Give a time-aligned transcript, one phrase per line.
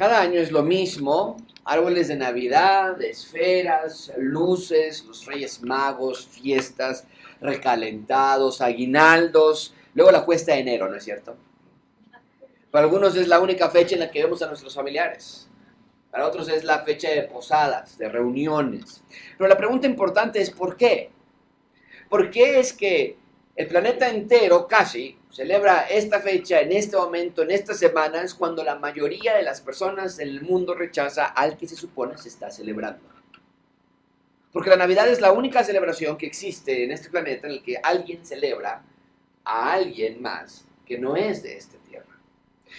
[0.00, 7.04] Cada año es lo mismo, árboles de Navidad, esferas, luces, los Reyes Magos, fiestas,
[7.38, 11.36] recalentados, aguinaldos, luego la cuesta de enero, ¿no es cierto?
[12.70, 15.50] Para algunos es la única fecha en la que vemos a nuestros familiares.
[16.10, 19.02] Para otros es la fecha de posadas, de reuniones.
[19.36, 21.10] Pero la pregunta importante es ¿por qué?
[22.08, 23.18] ¿Por qué es que
[23.56, 28.76] el planeta entero casi celebra esta fecha en este momento, en estas semanas, cuando la
[28.76, 33.02] mayoría de las personas en el mundo rechaza al que se supone se está celebrando?
[34.52, 37.76] Porque la Navidad es la única celebración que existe en este planeta en el que
[37.82, 38.82] alguien celebra
[39.44, 41.79] a alguien más que no es de este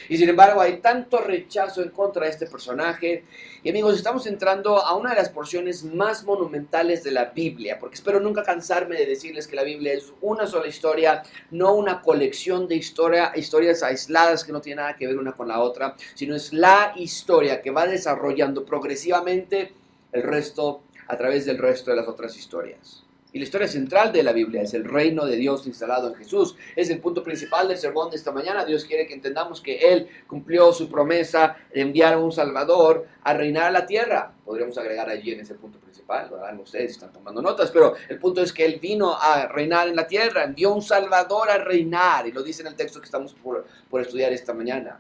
[0.10, 3.24] y sin embargo hay tanto rechazo en contra de este personaje.
[3.64, 7.96] Y amigos, estamos entrando a una de las porciones más monumentales de la Biblia, porque
[7.96, 12.68] espero nunca cansarme de decirles que la Biblia es una sola historia, no una colección
[12.68, 16.36] de historia, historias aisladas que no tienen nada que ver una con la otra, sino
[16.36, 19.74] es la historia que va desarrollando progresivamente
[20.12, 23.04] el resto a través del resto de las otras historias.
[23.34, 26.56] Y la historia central de la Biblia es el reino de Dios instalado en Jesús.
[26.76, 28.66] Es el punto principal del sermón de esta mañana.
[28.66, 33.34] Dios quiere que entendamos que Él cumplió su promesa de enviar a un Salvador a
[33.34, 34.34] reinar la tierra.
[34.44, 38.20] Podríamos agregar allí en ese punto principal, lo hagan ustedes, están tomando notas, pero el
[38.20, 42.28] punto es que Él vino a reinar en la tierra, envió un Salvador a reinar,
[42.28, 45.00] y lo dice en el texto que estamos por, por estudiar esta mañana.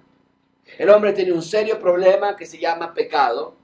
[0.77, 3.55] El hombre tiene un serio problema que se llama pecado,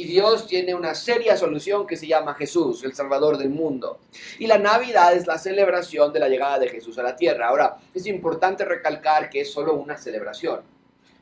[0.00, 4.00] y Dios tiene una seria solución que se llama Jesús, el Salvador del mundo.
[4.38, 7.48] Y la Navidad es la celebración de la llegada de Jesús a la tierra.
[7.48, 10.62] Ahora, es importante recalcar que es solo una celebración.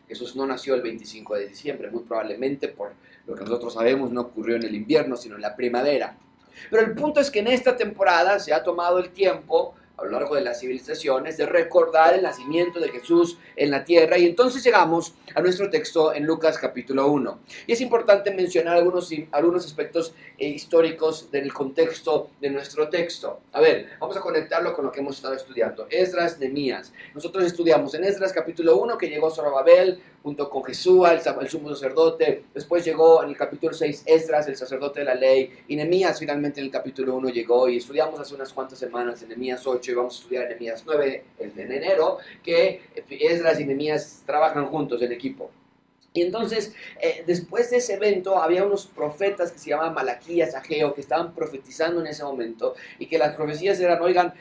[0.06, 2.93] Jesús no nació el 25 de diciembre, muy probablemente por
[3.27, 6.17] lo que nosotros sabemos no ocurrió en el invierno, sino en la primavera.
[6.71, 10.10] Pero el punto es que en esta temporada se ha tomado el tiempo a lo
[10.10, 14.16] largo de las civilizaciones, de recordar el nacimiento de Jesús en la tierra.
[14.16, 17.38] Y entonces llegamos a nuestro texto en Lucas capítulo 1.
[17.66, 23.41] Y es importante mencionar algunos, algunos aspectos eh, históricos del contexto de nuestro texto.
[23.53, 25.87] A ver, vamos a conectarlo con lo que hemos estado estudiando.
[25.91, 26.92] Esdras, Nemías.
[27.14, 32.45] Nosotros estudiamos en Esdras capítulo 1 que llegó Zorobabel junto con Jesús, el, sumo sacerdote.
[32.55, 35.51] Después llegó en el capítulo 6 Esdras, el sacerdote de la ley.
[35.69, 39.31] Y Nemías finalmente en el capítulo 1 llegó y estudiamos hace unas cuantas semanas en
[39.31, 44.67] Nemías 8 y vamos a estudiar Nehemías 9 en enero, que Esdras y Nehemías trabajan
[44.67, 45.51] juntos en equipo.
[46.14, 50.94] Y entonces, eh, después de ese evento, había unos profetas que se llamaban Malaquías, Ageo,
[50.94, 54.34] que estaban profetizando en ese momento, y que las profecías eran, oigan,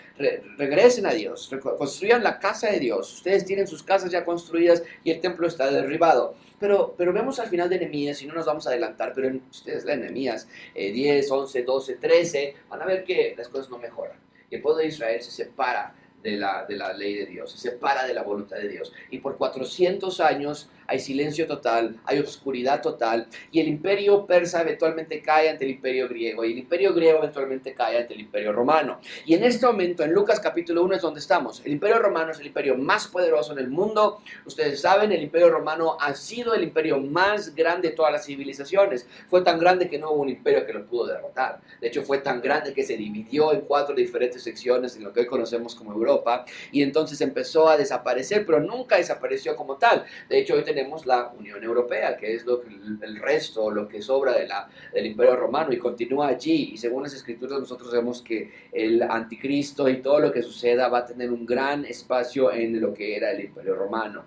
[0.57, 5.11] regresen a Dios, construyan la casa de Dios, ustedes tienen sus casas ya construidas y
[5.11, 6.35] el templo está derribado.
[6.59, 9.43] Pero, pero vemos al final de Nehemías, y no nos vamos a adelantar, pero en,
[9.51, 14.27] ustedes leen Nehemías 10, 11, 12, 13, van a ver que las cosas no mejoran
[14.49, 17.57] y el pueblo de Israel se separa de la, de la ley de Dios, se
[17.57, 18.93] separa de la voluntad de Dios.
[19.11, 25.21] Y por 400 años hay silencio total, hay oscuridad total, y el imperio persa eventualmente
[25.21, 28.99] cae ante el imperio griego, y el imperio griego eventualmente cae ante el imperio romano.
[29.25, 31.61] Y en este momento, en Lucas capítulo 1 es donde estamos.
[31.65, 34.21] El imperio romano es el imperio más poderoso en el mundo.
[34.45, 39.07] Ustedes saben, el imperio romano ha sido el imperio más grande de todas las civilizaciones.
[39.29, 41.59] Fue tan grande que no hubo un imperio que lo pudo derrotar.
[41.81, 45.21] De hecho, fue tan grande que se dividió en cuatro diferentes secciones en lo que
[45.21, 50.05] hoy conocemos como Europa, y entonces empezó a desaparecer, pero nunca desapareció como tal.
[50.29, 53.87] De hecho, hoy tenemos tenemos la Unión Europea, que es lo que, el resto, lo
[53.87, 56.69] que sobra de la, del Imperio Romano y continúa allí.
[56.73, 60.99] Y según las escrituras nosotros vemos que el anticristo y todo lo que suceda va
[60.99, 64.23] a tener un gran espacio en lo que era el Imperio Romano.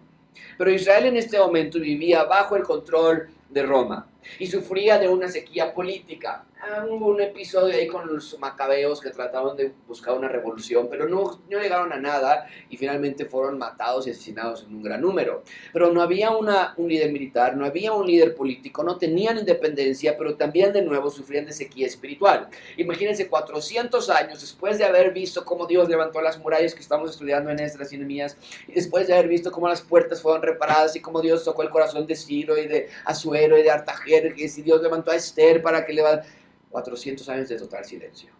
[0.59, 5.28] Pero Israel en este momento vivía bajo el control de Roma y sufría de una
[5.28, 6.44] sequía política.
[6.91, 11.41] Hubo un episodio ahí con los macabeos que trataron de buscar una revolución, pero no,
[11.48, 15.43] no llegaron a nada y finalmente fueron matados y asesinados en un gran número.
[15.72, 20.19] Pero no había una, un líder militar, no había un líder político, no tenían independencia,
[20.19, 22.49] pero también de nuevo sufrían de sequía espiritual.
[22.76, 27.50] Imagínense 400 años después de haber visto cómo Dios levantó las murallas que estamos estudiando
[27.50, 28.37] en Esdras y Nehemías,
[28.69, 31.70] y después de haber visto cómo las puertas fueron reparadas y cómo Dios tocó el
[31.70, 33.70] corazón de Ciro y de Azuero y de
[34.14, 36.02] Artajerjes y Dios levantó a Esther para que le
[36.70, 38.30] 400 años de total silencio.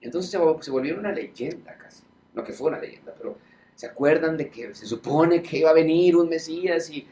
[0.00, 2.02] Entonces se, volvió una leyenda casi.
[2.34, 3.38] No que fue una leyenda, pero
[3.74, 7.06] se acuerdan de que se supone que iba a venir un Mesías y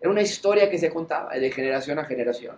[0.00, 2.56] era una historia que se contaba de generación a generación.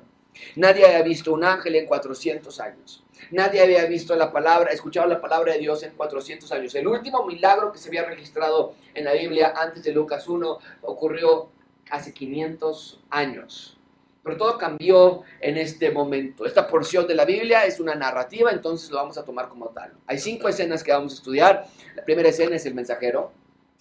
[0.57, 3.05] Nadie había visto un ángel en 400 años.
[3.31, 6.75] Nadie había visto la palabra, escuchado la palabra de Dios en 400 años.
[6.75, 11.51] El último milagro que se había registrado en la Biblia antes de Lucas 1 ocurrió
[11.91, 13.79] hace 500 años.
[14.23, 16.47] Pero todo cambió en este momento.
[16.47, 19.93] Esta porción de la Biblia es una narrativa, entonces lo vamos a tomar como tal.
[20.07, 21.67] Hay cinco escenas que vamos a estudiar.
[21.97, 23.33] La primera escena es el mensajero,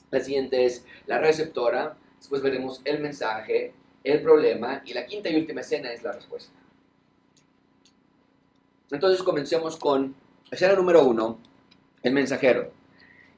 [0.10, 3.74] la siguiente es la receptora, después veremos el mensaje,
[4.04, 6.52] el problema y la quinta y última escena es la respuesta.
[8.90, 10.16] Entonces comencemos con
[10.50, 11.40] escena número uno,
[12.04, 12.81] el mensajero.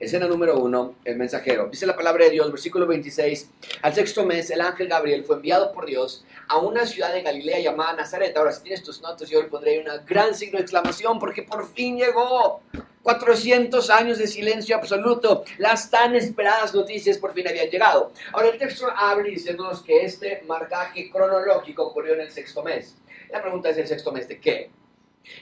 [0.03, 1.69] Escena número uno, el mensajero.
[1.71, 3.49] Dice la palabra de Dios, versículo 26.
[3.83, 7.59] Al sexto mes, el ángel Gabriel fue enviado por Dios a una ciudad de Galilea
[7.59, 8.35] llamada Nazaret.
[8.35, 11.65] Ahora, si tienes tus notas, yo le pondré una gran signo de exclamación porque por
[11.73, 12.61] fin llegó.
[13.01, 15.45] 400 años de silencio absoluto.
[15.57, 18.11] Las tan esperadas noticias por fin habían llegado.
[18.33, 22.95] Ahora, el texto abre diciéndonos que este marcaje cronológico ocurrió en el sexto mes.
[23.29, 24.69] La pregunta es: ¿el sexto mes de qué?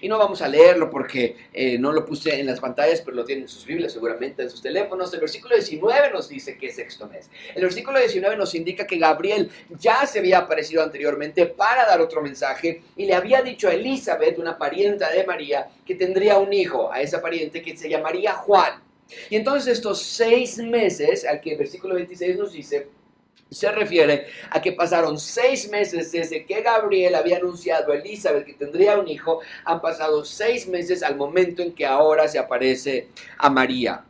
[0.02, 3.26] Y no vamos a leerlo porque eh, no lo puse en las pantallas, pero lo
[3.26, 5.14] tienen en sus Biblias, seguramente en sus teléfonos.
[5.14, 7.30] El versículo 19 nos dice que es sexto mes.
[7.56, 9.50] El versículo 19 nos indica que Gabriel
[9.80, 14.38] ya se había aparecido anteriormente para dar otro mensaje y le había dicho a Elizabeth,
[14.38, 18.82] una parienta de María, que tendría un hijo, a esa pariente que se llamaría Juan.
[19.30, 22.88] Y entonces estos seis meses, al que el versículo 26 nos dice,
[23.52, 28.54] se refiere a que pasaron seis meses desde que Gabriel había anunciado a Elizabeth que
[28.54, 33.50] tendría un hijo, han pasado seis meses al momento en que ahora se aparece a
[33.50, 34.06] María.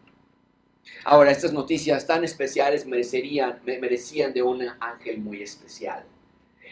[1.04, 6.04] Ahora, estas noticias tan especiales merecerían, merecían de un ángel muy especial.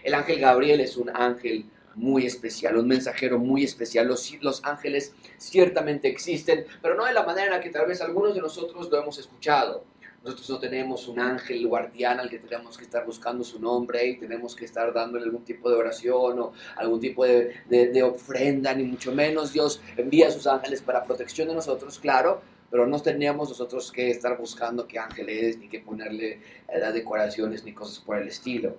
[0.03, 1.65] El ángel Gabriel es un ángel
[1.95, 4.07] muy especial, un mensajero muy especial.
[4.07, 7.99] Los, los, ángeles ciertamente existen, pero no de la manera en la que tal vez
[8.01, 9.83] algunos de nosotros lo hemos escuchado.
[10.23, 14.17] Nosotros no tenemos un ángel guardián al que tenemos que estar buscando su nombre y
[14.17, 19.13] tenemos que estar dándole algún tipo de oración o algún tipo de, ofrenda, ni mucho
[19.13, 19.53] menos.
[19.53, 24.11] Dios envía a sus ángeles para protección de nosotros, claro, pero no tenemos nosotros que
[24.11, 28.75] estar buscando qué ángel es, ni que ponerle las decoraciones, ni cosas por el estilo.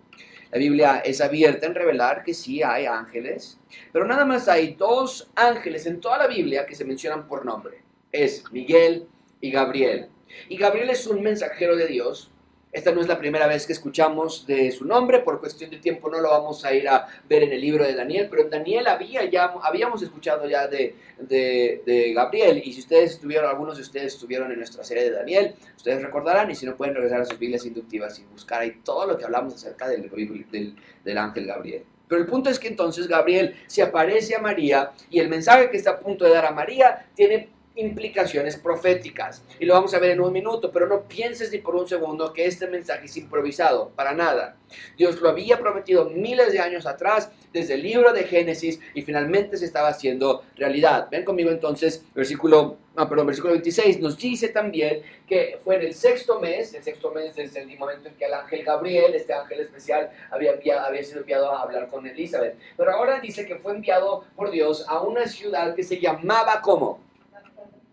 [0.53, 3.59] La Biblia es abierta en revelar que sí hay ángeles,
[3.93, 7.83] pero nada más hay dos ángeles en toda la Biblia que se mencionan por nombre.
[8.13, 9.07] Es Miguel
[9.41, 10.09] y Gabriel.
[10.49, 12.31] Y Gabriel es un mensajero de Dios.
[12.73, 16.09] Esta no es la primera vez que escuchamos de su nombre, por cuestión de tiempo
[16.09, 18.87] no lo vamos a ir a ver en el libro de Daniel, pero en Daniel
[18.87, 24.15] había ya, habíamos escuchado ya de, de, Gabriel, y si ustedes estuvieron, algunos de ustedes
[24.15, 27.41] estuvieron en nuestra serie de Daniel, ustedes recordarán, y si no pueden regresar a sus
[27.41, 30.09] Biblias inductivas y buscar ahí todo lo que hablamos acerca del,
[30.53, 31.83] del, del ángel Gabriel.
[32.07, 35.77] Pero el punto es que entonces Gabriel se aparece a María y el mensaje que
[35.77, 39.43] está a punto de dar a María tiene implicaciones proféticas.
[39.59, 42.33] Y lo vamos a ver en un minuto, pero no pienses ni por un segundo
[42.33, 44.57] que este mensaje es improvisado, para nada.
[44.97, 49.57] Dios lo había prometido miles de años atrás, desde el libro de Génesis, y finalmente
[49.57, 51.09] se estaba haciendo realidad.
[51.11, 55.95] Ven conmigo entonces, versículo, no, perdón, versículo 26, nos dice también que fue en el
[55.95, 59.61] sexto mes, el sexto mes desde el momento en que el ángel Gabriel, este ángel
[59.61, 62.57] especial, había, había sido enviado a hablar con Elizabeth.
[62.77, 67.10] Pero ahora dice que fue enviado por Dios a una ciudad que se llamaba como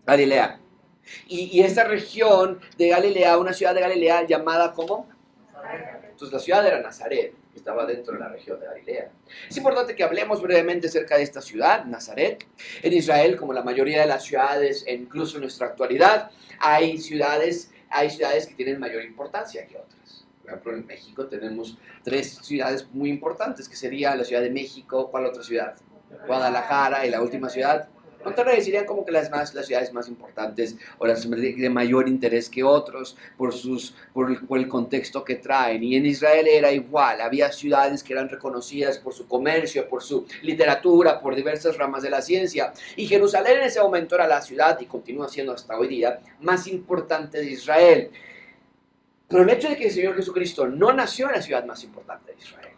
[0.08, 0.58] Galilea.
[1.26, 5.06] Y, esta región de Galilea, una ciudad de Galilea llamada como...
[6.02, 9.10] Entonces la ciudad era Nazaret, que estaba dentro de la región de Galilea.
[9.48, 12.46] Es importante que hablemos brevemente acerca de esta ciudad, Nazaret.
[12.82, 17.70] En Israel, como la mayoría de las ciudades, e incluso en nuestra actualidad, hay ciudades,
[17.90, 20.26] hay ciudades que tienen mayor importancia que otras.
[20.40, 25.10] Por ejemplo, en México tenemos tres ciudades muy importantes, que sería la Ciudad de México,
[25.10, 25.76] ¿cuál otra ciudad?
[26.26, 27.90] Guadalajara y la última ciudad,
[28.24, 32.50] Monterrey serían como que las, más, las ciudades más importantes o las de mayor interés
[32.50, 35.82] que otros por, sus, por el, contexto que traen.
[35.84, 40.26] Y en Israel era igual, había ciudades que eran reconocidas por su comercio, por su
[40.42, 42.72] literatura, por diversas ramas de la ciencia.
[42.96, 46.66] Y Jerusalén en ese momento era la ciudad, y continúa siendo hasta hoy día, más
[46.66, 48.10] importante de Israel.
[49.28, 52.32] Pero el hecho de que el Señor Jesucristo no nació en la ciudad más importante
[52.32, 52.74] de Israel,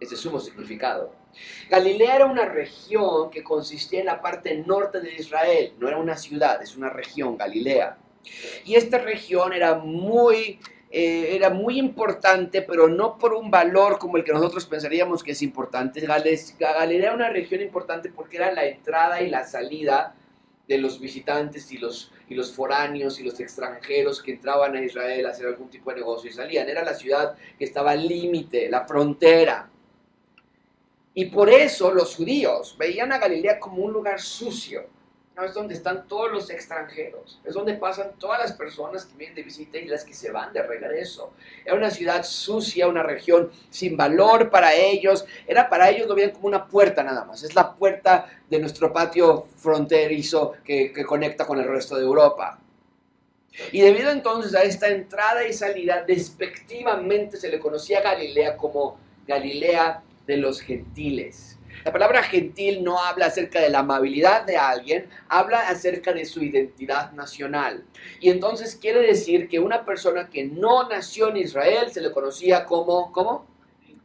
[0.00, 1.19] es sumo significado
[1.68, 6.16] Galilea era una región que consistía en la parte norte de Israel, no era una
[6.16, 7.96] ciudad, es una región, Galilea.
[8.64, 10.60] Y esta región era muy,
[10.90, 15.32] eh, era muy importante, pero no por un valor como el que nosotros pensaríamos que
[15.32, 16.00] es importante.
[16.00, 20.14] Galilea era una región importante porque era la entrada y la salida
[20.66, 25.26] de los visitantes y los, y los foráneos y los extranjeros que entraban a Israel
[25.26, 26.68] a hacer algún tipo de negocio y salían.
[26.68, 29.69] Era la ciudad que estaba al límite, la frontera.
[31.14, 34.86] Y por eso los judíos veían a Galilea como un lugar sucio.
[35.36, 35.44] ¿no?
[35.44, 37.40] Es donde están todos los extranjeros.
[37.44, 40.52] Es donde pasan todas las personas que vienen de visita y las que se van
[40.52, 41.32] de regreso.
[41.64, 45.24] Era una ciudad sucia, una región sin valor para ellos.
[45.48, 47.42] Era para ellos, lo veían como una puerta nada más.
[47.42, 52.60] Es la puerta de nuestro patio fronterizo que, que conecta con el resto de Europa.
[53.72, 58.96] Y debido entonces a esta entrada y salida, despectivamente se le conocía a Galilea como
[59.26, 61.58] Galilea de los gentiles.
[61.84, 66.42] La palabra gentil no habla acerca de la amabilidad de alguien, habla acerca de su
[66.44, 67.84] identidad nacional.
[68.20, 72.64] Y entonces quiere decir que una persona que no nació en Israel se le conocía
[72.64, 73.46] como, ¿cómo?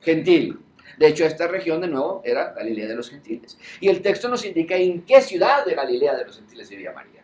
[0.02, 0.60] gentil.
[0.98, 3.58] De hecho, esta región de nuevo era Galilea de los gentiles.
[3.80, 7.24] Y el texto nos indica en qué ciudad de Galilea de los gentiles vivía María.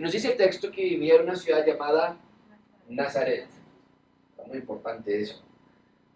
[0.00, 2.18] Nos dice el texto que vivía en una ciudad llamada
[2.88, 3.46] Nazaret.
[4.46, 5.42] Muy importante eso.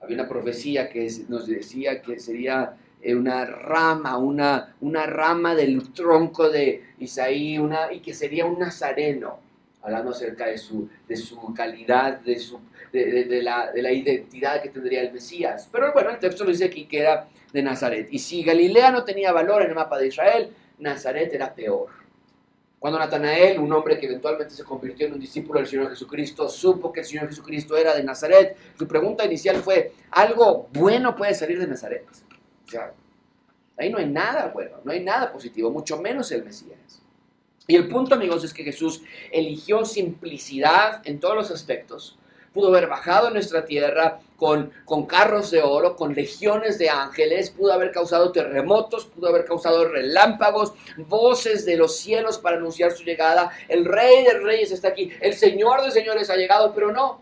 [0.01, 5.93] Había una profecía que nos decía que sería eh, una rama, una, una rama del
[5.93, 7.59] tronco de Isaí,
[7.93, 9.39] y que sería un nazareno,
[9.83, 12.61] hablando acerca de su, de su calidad, de, su,
[12.93, 15.69] de, la, de la identidad que tendría el Mesías.
[15.71, 18.09] Pero bueno, el texto nos dice aquí que era de Nazaret.
[18.11, 21.89] Y si Galilea no tenía valor en el mapa de Israel, Nazaret era peor.
[22.79, 26.93] Cuando Natanael, un hombre que eventualmente se convirtió en un discípulo del Señor Jesucristo, supo
[26.93, 31.59] que el Señor Jesucristo era de Nazaret, su pregunta inicial fue, ¿algo bueno puede salir
[31.59, 32.07] de Nazaret?
[32.67, 32.93] O sea,
[33.77, 37.03] ahí no hay nada bueno, no hay nada positivo, mucho menos el Mesías.
[37.67, 42.17] Y el punto, amigos, es que Jesús eligió simplicidad en todos los aspectos,
[42.53, 47.51] pudo haber bajado a nuestra tierra con, con carros de oro, con legiones de ángeles,
[47.51, 53.05] pudo haber causado terremotos, pudo haber causado relámpagos, voces de los cielos para anunciar su
[53.05, 53.51] llegada.
[53.69, 57.21] El rey de reyes está aquí, el señor de señores ha llegado, pero no.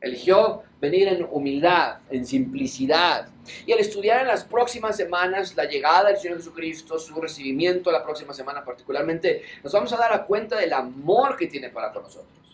[0.00, 3.28] Eligió venir en humildad, en simplicidad.
[3.64, 8.04] Y al estudiar en las próximas semanas la llegada del Señor Jesucristo, su recibimiento la
[8.04, 12.45] próxima semana particularmente, nos vamos a dar cuenta del amor que tiene para con nosotros.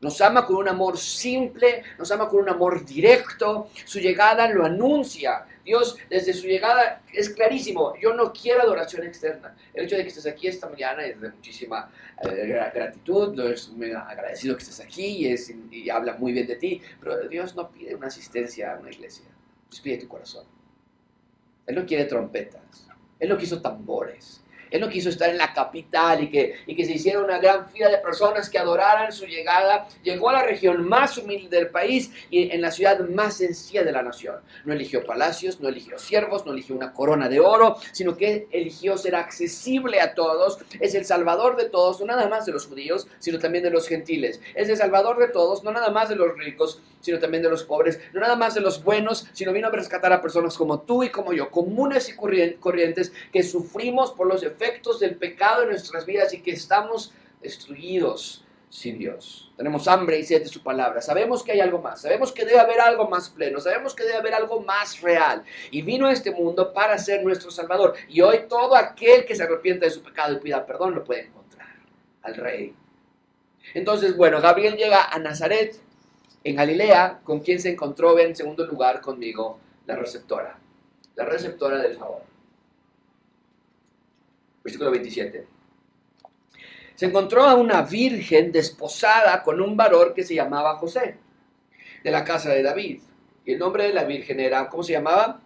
[0.00, 3.68] Nos ama con un amor simple, nos ama con un amor directo.
[3.84, 5.44] Su llegada lo anuncia.
[5.64, 9.54] Dios, desde su llegada, es clarísimo, yo no quiero adoración externa.
[9.74, 11.90] El hecho de que estés aquí esta mañana es de muchísima
[12.22, 15.28] eh, gratitud, no es muy agradecido que estés aquí
[15.70, 19.26] y, habla muy bien de ti, pero Dios no pide una asistencia a una iglesia,
[19.70, 20.46] Dios pide tu corazón.
[21.66, 22.88] Él no quiere trompetas,
[23.18, 26.84] Él no quiso tambores, él no quiso estar en la capital y que, y que
[26.84, 29.88] se hiciera una gran fila de personas que adoraran su llegada.
[30.02, 33.92] Llegó a la región más humilde del país y en la ciudad más sencilla de
[33.92, 34.36] la nación.
[34.64, 38.96] No eligió palacios, no eligió siervos, no eligió una corona de oro, sino que eligió
[38.96, 40.58] ser accesible a todos.
[40.78, 43.88] Es el salvador de todos, no nada más de los judíos, sino también de los
[43.88, 44.40] gentiles.
[44.54, 47.64] Es el salvador de todos, no nada más de los ricos, sino también de los
[47.64, 47.98] pobres.
[48.12, 51.08] No nada más de los buenos, sino vino a rescatar a personas como tú y
[51.08, 56.04] como yo, comunes y corrientes que sufrimos por los efectos efectos del pecado en nuestras
[56.04, 59.50] vidas y que estamos destruidos sin Dios.
[59.56, 61.00] Tenemos hambre y sed de su palabra.
[61.00, 62.02] Sabemos que hay algo más.
[62.02, 63.58] Sabemos que debe haber algo más pleno.
[63.58, 65.42] Sabemos que debe haber algo más real.
[65.70, 67.94] Y vino a este mundo para ser nuestro Salvador.
[68.08, 71.22] Y hoy todo aquel que se arrepiente de su pecado y pida perdón lo puede
[71.22, 71.68] encontrar.
[72.22, 72.74] Al Rey.
[73.74, 75.80] Entonces, bueno, Gabriel llega a Nazaret,
[76.44, 80.58] en Galilea, con quien se encontró en segundo lugar conmigo, la receptora.
[81.16, 82.29] La receptora del favor
[84.62, 85.46] versículo 27.
[86.94, 91.16] Se encontró a una virgen desposada con un varón que se llamaba José,
[92.04, 93.00] de la casa de David.
[93.44, 95.40] Y el nombre de la virgen era, ¿cómo se llamaba?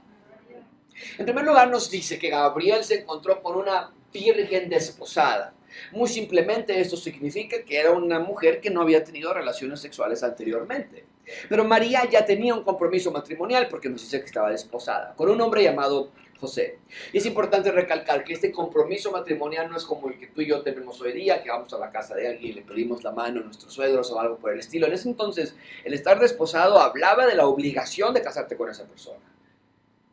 [1.18, 5.54] En primer lugar nos dice que Gabriel se encontró con una virgen desposada.
[5.92, 11.04] Muy simplemente esto significa que era una mujer que no había tenido relaciones sexuales anteriormente.
[11.48, 15.40] Pero María ya tenía un compromiso matrimonial porque nos dice que estaba desposada con un
[15.40, 16.78] hombre llamado José.
[17.12, 20.46] Y es importante recalcar que este compromiso matrimonial no es como el que tú y
[20.46, 23.12] yo tenemos hoy día, que vamos a la casa de alguien y le pedimos la
[23.12, 24.86] mano a nuestros suegros o algo por el estilo.
[24.86, 29.24] En ese entonces, el estar desposado hablaba de la obligación de casarte con esa persona.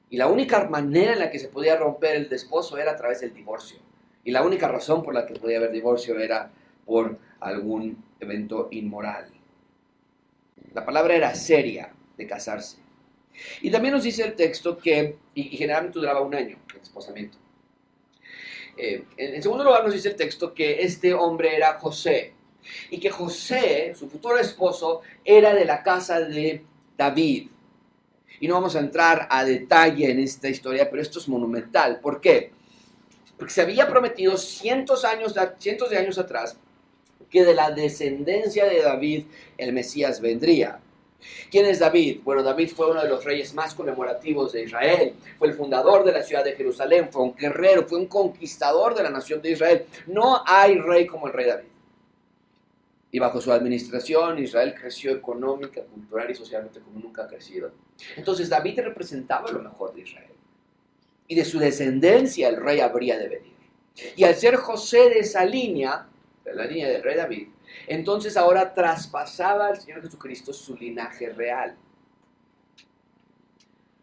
[0.10, 3.22] Y la única manera en la que se podía romper el desposo era a través
[3.22, 3.80] del divorcio.
[4.24, 6.52] Y la única razón por la que podía haber divorcio era
[6.86, 9.30] por algún evento inmoral.
[10.74, 12.81] La palabra era seria de casarse.
[13.62, 17.38] Y también nos dice el texto que, y, generalmente duraba un año el desposamiento.
[18.78, 22.34] Eh, en, segundo lugar nos dice el texto que este hombre era José
[22.90, 26.64] y que José, su futuro esposo, era de la casa de
[26.98, 27.50] David.
[28.40, 32.00] Y no vamos a entrar a detalle en esta historia, pero esto es monumental.
[32.00, 32.52] ¿Por qué?
[33.38, 36.58] Porque se había prometido cientos, años, cientos de años atrás
[37.30, 39.26] que de la descendencia de David
[39.58, 40.80] el Mesías vendría.
[41.50, 42.22] ¿Quién es David?
[42.24, 45.14] Bueno, David fue uno de los reyes más conmemorativos de Israel.
[45.38, 49.04] Fue el fundador de la ciudad de Jerusalén, fue un guerrero, fue un conquistador de
[49.04, 49.86] la nación de Israel.
[50.08, 51.68] No hay rey como el rey David.
[53.12, 57.72] Y bajo su administración Israel creció económica, cultural y socialmente como nunca ha crecido.
[58.16, 60.32] Entonces David representaba lo mejor de Israel.
[61.28, 63.52] Y de su descendencia el rey habría de venir.
[64.16, 66.08] Y al ser José de esa línea,
[66.44, 67.48] de la línea del rey David,
[67.88, 71.78] entonces ahora traspasaba al Señor Jesucristo su linaje real.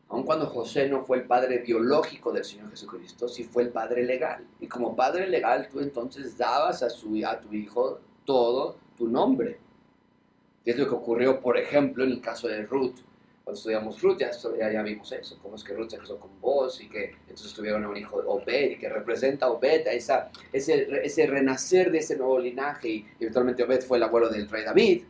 [0.08, 4.02] Aun cuando José no fue el padre biológico del Señor Jesucristo, sí fue el padre
[4.04, 4.46] legal.
[4.58, 9.58] Y como padre legal, tú entonces dabas a, su, a tu hijo todo tu nombre.
[10.64, 12.98] es lo que ocurrió, por ejemplo, en el caso de Ruth,
[13.48, 14.30] Cuando estudiamos Ruth ya,
[14.70, 17.86] ya, vimos eso, cómo es que Ruth se casó con vos y que entonces tuvieron
[17.86, 22.18] un hijo Obed y que representa a Obed, a esa, ese, ese renacer de ese
[22.18, 25.04] nuevo linaje y eventualmente Obed fue el abuelo del rey David.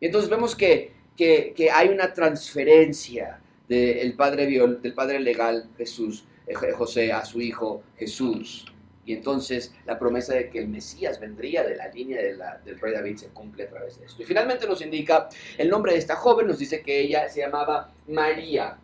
[0.00, 6.24] Y entonces vemos que, que, que hay una transferencia del padre, del padre legal Jesús,
[6.44, 8.66] eh, José, a su hijo Jesús.
[9.08, 13.16] Y entonces la promesa de que el Mesías vendría de la línea del rey David
[13.16, 14.20] se cumple a través de esto.
[14.20, 17.90] Y finalmente nos indica el nombre de esta joven, nos dice que ella se llamaba
[18.06, 18.76] María.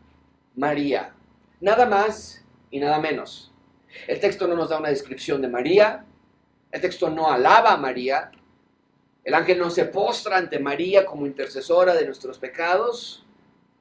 [0.57, 1.13] María.
[1.61, 3.53] Nada más y nada menos.
[4.09, 6.07] El texto no nos da una descripción de María.
[6.73, 8.31] El texto no alaba a María.
[9.25, 13.27] El ángel no se postra ante María como intercesora de nuestros pecados.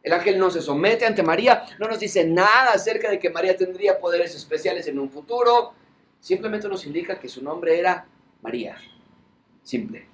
[0.03, 1.63] El ángel no se somete ante María.
[1.79, 5.75] No nos dice nada acerca de que María tendría poderes especiales en un futuro
[6.23, 8.07] Simplemente nos indica que su nombre era
[8.41, 8.77] María.
[9.61, 10.07] Simple.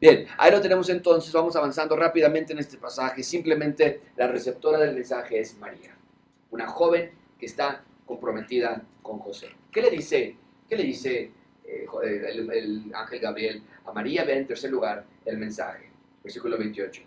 [0.00, 3.24] Bien, ahí lo tenemos entonces, vamos avanzando rápidamente en este pasaje.
[3.24, 5.96] Simplemente la receptora del mensaje es María,
[6.52, 9.48] una joven que está comprometida con José.
[9.72, 10.36] ¿Qué le dice?
[10.68, 11.32] ¿Qué le dice
[11.64, 14.22] eh, el, el, ángel Gabriel a María?
[14.22, 15.90] Ve en tercer lugar el mensaje,
[16.22, 17.02] versículo 28.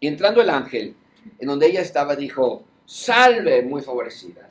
[0.00, 0.94] Y entrando el ángel,
[1.38, 4.50] en donde ella estaba, dijo, salve muy favorecida,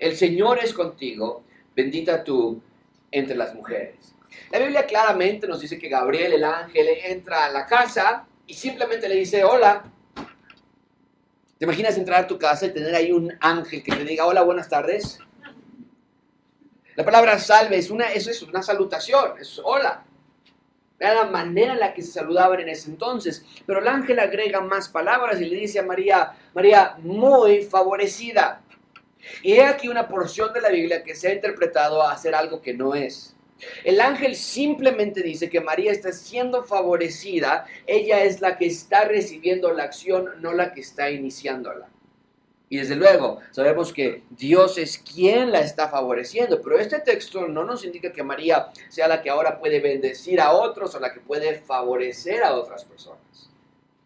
[0.00, 2.62] el Señor es contigo bendita tú
[3.10, 4.14] entre las mujeres.
[4.50, 9.08] La Biblia claramente nos dice que Gabriel, el ángel, entra a la casa y simplemente
[9.08, 9.84] le dice, hola.
[11.58, 14.42] ¿Te imaginas entrar a tu casa y tener ahí un ángel que te diga, hola,
[14.42, 15.18] buenas tardes?
[16.96, 20.04] La palabra salve es una, eso es una salutación, es hola.
[20.98, 23.44] Era la manera en la que se saludaban en ese entonces.
[23.66, 28.62] Pero el ángel agrega más palabras y le dice a María, María, muy favorecida.
[29.42, 32.60] Y he aquí una porción de la Biblia que se ha interpretado a hacer algo
[32.60, 33.36] que no es.
[33.84, 39.72] El ángel simplemente dice que María está siendo favorecida, ella es la que está recibiendo
[39.72, 41.88] la acción, no la que está iniciándola.
[42.72, 47.64] Y desde luego, sabemos que Dios es quien la está favoreciendo, pero este texto no
[47.64, 51.18] nos indica que María sea la que ahora puede bendecir a otros o la que
[51.18, 53.49] puede favorecer a otras personas.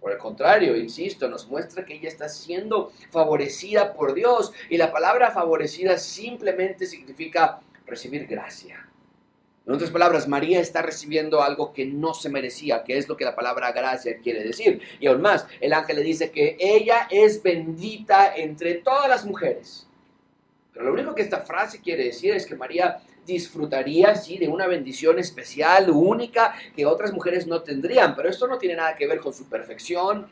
[0.05, 4.93] Por el contrario, insisto, nos muestra que ella está siendo favorecida por Dios y la
[4.93, 8.87] palabra favorecida simplemente significa recibir gracia.
[9.67, 13.25] En otras palabras, María está recibiendo algo que no se merecía, que es lo que
[13.25, 14.83] la palabra gracia quiere decir.
[15.01, 19.88] Y aún más, el ángel le dice que ella es bendita entre todas las mujeres.
[20.75, 24.67] Pero lo único que esta frase quiere decir es que María disfrutaría, sí, de una
[24.67, 28.15] bendición especial, única, que otras mujeres no tendrían.
[28.15, 30.29] Pero esto no tiene nada que ver con su perfección,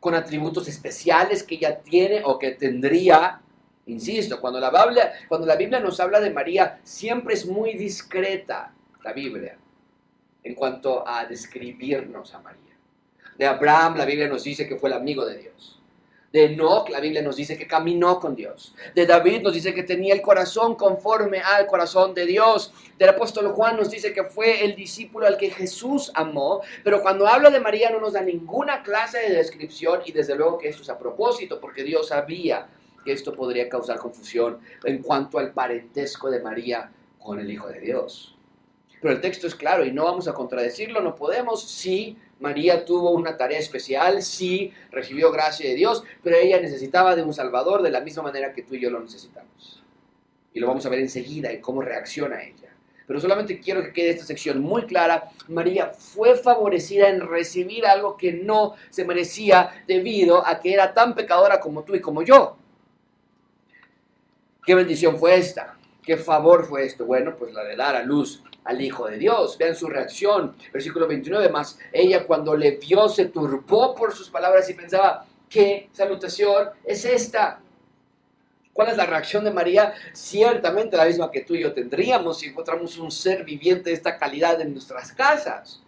[0.00, 3.40] con atributos especiales que ella tiene o que tendría.
[3.86, 8.72] Insisto, cuando la, Biblia, cuando la Biblia nos habla de María, siempre es muy discreta
[9.02, 9.56] la Biblia
[10.44, 12.76] en cuanto a describirnos a María.
[13.36, 15.77] De Abraham, la Biblia nos dice que fue el amigo de Dios.
[16.32, 18.74] De Enoch, la Biblia nos dice que caminó con Dios.
[18.94, 22.72] De David nos dice que tenía el corazón conforme al corazón de Dios.
[22.98, 26.60] Del apóstol Juan nos dice que fue el discípulo al que Jesús amó.
[26.84, 30.58] Pero cuando habla de María no nos da ninguna clase de descripción y desde luego
[30.58, 32.68] que esto es a propósito porque Dios sabía
[33.04, 37.80] que esto podría causar confusión en cuanto al parentesco de María con el Hijo de
[37.80, 38.36] Dios.
[39.00, 43.10] Pero el texto es claro y no vamos a contradecirlo, no podemos, sí María tuvo
[43.10, 47.90] una tarea especial, sí, recibió gracia de Dios, pero ella necesitaba de un Salvador de
[47.90, 49.82] la misma manera que tú y yo lo necesitamos.
[50.54, 52.68] Y lo vamos a ver enseguida en cómo reacciona ella.
[53.06, 55.30] Pero solamente quiero que quede esta sección muy clara.
[55.48, 61.14] María fue favorecida en recibir algo que no se merecía debido a que era tan
[61.14, 62.58] pecadora como tú y como yo.
[64.64, 65.78] ¿Qué bendición fue esta?
[66.02, 67.06] ¿Qué favor fue esto?
[67.06, 69.56] Bueno, pues la de dar a luz al Hijo de Dios.
[69.58, 70.56] Vean su reacción.
[70.72, 71.78] Versículo 29 más.
[71.92, 77.60] Ella cuando le vio se turbó por sus palabras y pensaba, ¿qué salutación es esta?
[78.72, 79.92] ¿Cuál es la reacción de María?
[80.12, 84.16] Ciertamente la misma que tú y yo tendríamos si encontramos un ser viviente de esta
[84.16, 85.82] calidad en nuestras casas.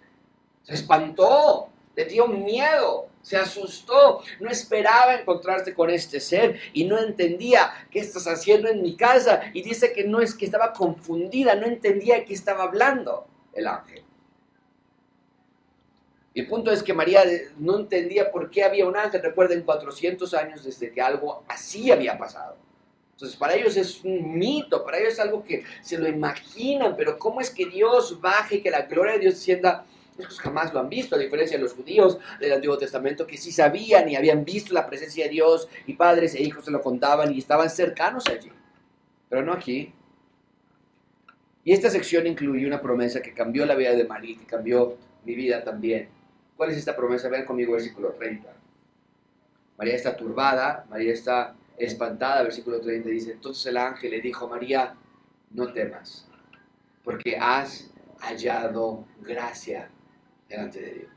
[0.64, 6.98] Se espantó, le dio miedo, se asustó, no esperaba encontrarse con este ser y no
[6.98, 9.42] entendía qué estás haciendo en mi casa.
[9.52, 14.04] Y dice que no es que estaba confundida, no entendía qué estaba hablando el ángel.
[16.34, 17.24] El punto es que María
[17.58, 19.20] no entendía por qué había un ángel.
[19.20, 22.56] Recuerden, 400 años desde que algo así había pasado.
[23.12, 27.18] Entonces, para ellos es un mito, para ellos es algo que se lo imaginan, pero
[27.18, 29.84] ¿cómo es que Dios baje que la gloria de Dios descienda
[30.26, 34.08] jamás lo han visto, a diferencia de los judíos del Antiguo Testamento que sí sabían
[34.08, 37.38] y habían visto la presencia de Dios y padres e hijos se lo contaban y
[37.38, 38.50] estaban cercanos allí.
[39.28, 39.92] Pero no aquí.
[41.64, 45.34] Y esta sección incluye una promesa que cambió la vida de María, que cambió mi
[45.34, 46.08] vida también.
[46.56, 47.28] ¿Cuál es esta promesa?
[47.28, 48.48] Vean conmigo versículo 30.
[49.78, 54.94] María está turbada, María está espantada, versículo 30 dice, entonces el ángel le dijo, María,
[55.50, 56.28] no temas,
[57.02, 59.88] porque has hallado gracia
[60.50, 61.10] delante de Dios.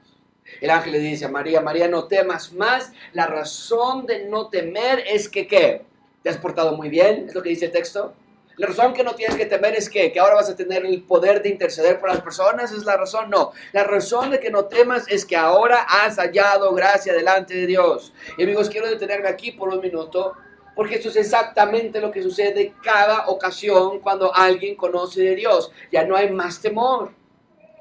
[0.61, 5.03] El ángel le dice a María, María, no temas más, la razón de no temer
[5.07, 5.81] es que, ¿qué?
[6.21, 7.25] ¿Te has portado muy bien?
[7.27, 8.13] ¿Es lo que dice el texto?
[8.57, 11.01] La razón que no tienes que temer es que, que ahora vas a tener el
[11.01, 13.51] poder de interceder por las personas, es la razón, no.
[13.71, 18.13] La razón de que no temas es que ahora has hallado gracia delante de Dios.
[18.37, 20.33] Y amigos, quiero detenerme aquí por un minuto,
[20.75, 25.71] porque esto es exactamente lo que sucede cada ocasión cuando alguien conoce de Dios.
[25.91, 27.22] Ya no hay más temor.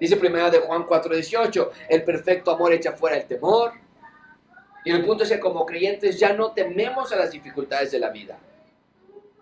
[0.02, 3.70] Dice primera de Juan 4:18, el perfecto amor echa fuera el temor.
[4.84, 8.10] Y el punto es que como creyentes ya no tememos a las dificultades de la
[8.10, 8.36] vida.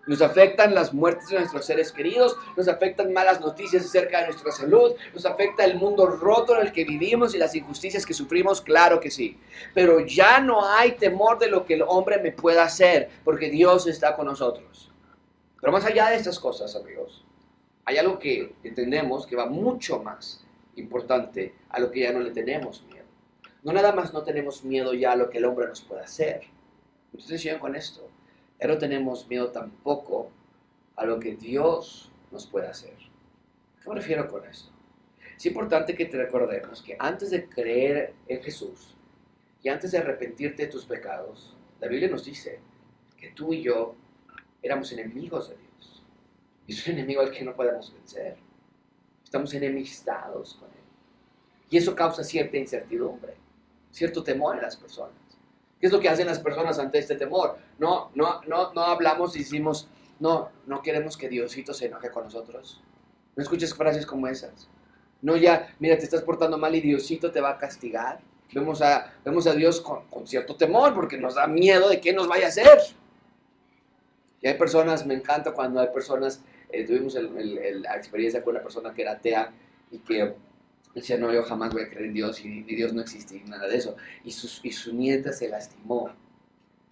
[0.05, 4.51] Nos afectan las muertes de nuestros seres queridos, nos afectan malas noticias acerca de nuestra
[4.51, 8.61] salud, nos afecta el mundo roto en el que vivimos y las injusticias que sufrimos,
[8.61, 9.39] claro que sí.
[9.73, 13.87] Pero ya no hay temor de lo que el hombre me pueda hacer, porque Dios
[13.87, 14.91] está con nosotros.
[15.59, 17.25] Pero más allá de estas cosas, amigos,
[17.83, 20.40] hay algo que entendemos que va mucho más
[20.75, 23.05] importante a lo que ya no le tenemos miedo.
[23.63, 26.41] No nada más no tenemos miedo ya a lo que el hombre nos pueda hacer.
[27.13, 28.09] Ustedes siguen con esto
[28.67, 30.31] no tenemos miedo tampoco
[30.95, 32.95] a lo que Dios nos puede hacer.
[33.81, 34.71] ¿Qué me refiero con esto?
[35.35, 38.95] Es importante que te recordemos que antes de creer en Jesús
[39.63, 42.59] y antes de arrepentirte de tus pecados, la Biblia nos dice
[43.17, 43.95] que tú y yo
[44.61, 46.03] éramos enemigos de Dios.
[46.67, 48.37] Y es un enemigo al que no podemos vencer.
[49.31, 50.83] Estamos enemistados con Él.
[51.69, 53.33] Y eso causa cierta incertidumbre,
[53.89, 55.15] cierto temor en las personas.
[55.79, 57.57] ¿Qué es lo que hacen las personas ante este temor?
[57.79, 59.87] No, no, no, no hablamos y decimos,
[60.19, 62.81] no, no queremos que Diosito se enoje con nosotros.
[63.37, 64.67] No escuches frases como esas.
[65.21, 68.19] No ya, mira, te estás portando mal y Diosito te va a castigar.
[68.53, 72.27] Vemos a, vemos a Dios con, cierto temor porque nos da miedo de qué nos
[72.27, 72.79] vaya a hacer.
[74.41, 78.93] Y hay personas, me encanta cuando hay personas, eh, tuvimos la experiencia con una persona
[78.93, 79.53] que era atea
[79.91, 80.35] y que
[80.93, 83.67] Decía, no, yo jamás voy a creer en Dios y, Dios no existe y nada
[83.67, 83.95] de eso.
[84.25, 86.11] Y, y su nieta se lastimó,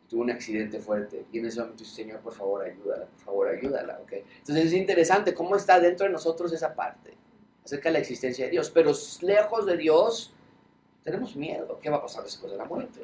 [0.07, 1.25] tuvo un accidente fuerte.
[1.33, 3.99] Y en ese momento dice, Señor, por favor, ayúdala, por favor, ayúdala.
[4.09, 7.13] Entonces es interesante cómo está dentro de nosotros esa parte,
[7.65, 8.69] acerca de la existencia de Dios.
[8.69, 10.33] Pero lejos de Dios,
[11.03, 11.77] tenemos miedo.
[11.81, 13.03] ¿Qué va a pasar después de la muerte?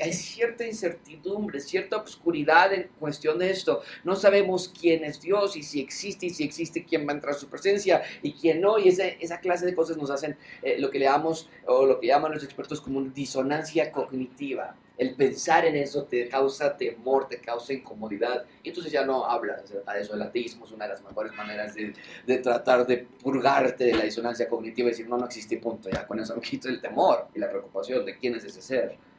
[0.00, 3.82] Hay cierta incertidumbre, cierta oscuridad en cuestión de esto.
[4.04, 7.34] No sabemos quién es Dios y si existe y si existe quién va a entrar
[7.34, 8.78] a su presencia y quién no.
[8.78, 12.00] Y esa, esa clase de cosas nos hacen eh, lo que le damos o lo
[12.00, 14.76] que llaman los expertos como una disonancia cognitiva.
[14.96, 18.44] El pensar en eso te causa temor, te causa incomodidad.
[18.62, 20.14] Y entonces ya no hablas acerca de eso.
[20.14, 21.94] El ateísmo es una de las mejores maneras de,
[22.26, 25.88] de tratar de purgarte de la disonancia cognitiva y decir, no, no existe punto.
[25.88, 29.09] Ya con eso me quito el temor y la preocupación de quién es ese ser.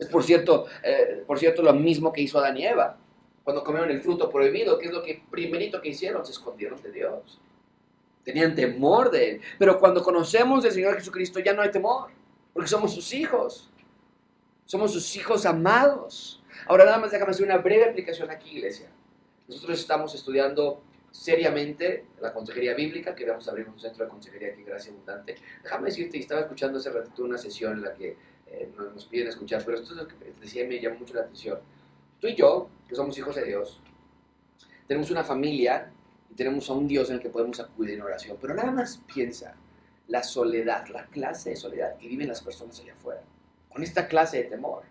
[0.00, 2.96] Es por cierto, eh, por cierto lo mismo que hizo Adán y Eva.
[3.44, 6.24] Cuando comieron el fruto prohibido, ¿qué es lo que primerito que hicieron?
[6.24, 7.38] Se escondieron de Dios.
[8.24, 9.40] Tenían temor de Él.
[9.58, 12.08] Pero cuando conocemos del Señor Jesucristo ya no hay temor,
[12.54, 13.70] porque somos sus hijos.
[14.64, 16.42] Somos sus hijos amados.
[16.66, 18.88] Ahora nada más déjame hacer una breve explicación aquí, iglesia.
[19.48, 24.52] Nosotros estamos estudiando seriamente la consejería bíblica, que vamos a abrir un centro de consejería
[24.52, 25.34] aquí, Gracia Abundante.
[25.62, 28.16] Déjame decirte, estaba escuchando hace ratito una sesión en la que
[28.52, 31.58] eh, nos piden escuchar, pero esto es lo que decía me llamó mucho la atención.
[32.20, 33.80] Tú y yo, que somos hijos de Dios,
[34.86, 35.90] tenemos una familia
[36.30, 39.00] y tenemos a un Dios en el que podemos acudir en oración, pero nada más
[39.12, 39.54] piensa
[40.08, 43.22] la soledad, la clase de soledad que viven las personas allá afuera,
[43.72, 44.82] con esta clase de temor.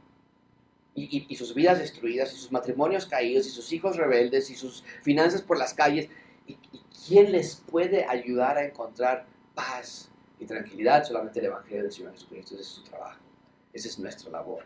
[0.96, 4.84] Y, y, sus vidas destruidas, y sus matrimonios caídos, y sus hijos rebeldes, y sus
[5.02, 6.10] finanzas por las calles.
[6.46, 11.06] ¿Y, y quién les puede ayudar a encontrar paz y tranquilidad?
[11.06, 13.29] Solamente el Evangelio del Señor Jesucristo, ese es su trabajo.
[13.74, 14.64] Esa es nuestra labor.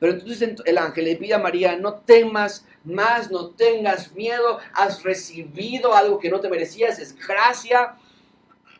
[0.00, 5.02] Pero entonces el ángel le pide a María, no temas más, no tengas miedo, has
[5.02, 7.96] recibido algo que no te merecías, es gracia.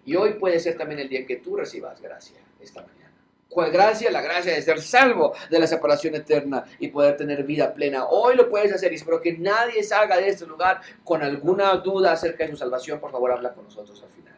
[0.05, 3.05] Y hoy puede ser también el día que tú recibas gracia, esta mañana.
[3.49, 4.11] ¿Cuál gracia?
[4.11, 8.07] La gracia de ser salvo de la separación eterna y poder tener vida plena.
[8.07, 12.13] Hoy lo puedes hacer y espero que nadie salga de este lugar con alguna duda
[12.13, 12.99] acerca de su salvación.
[12.99, 14.34] Por favor, habla con nosotros al final.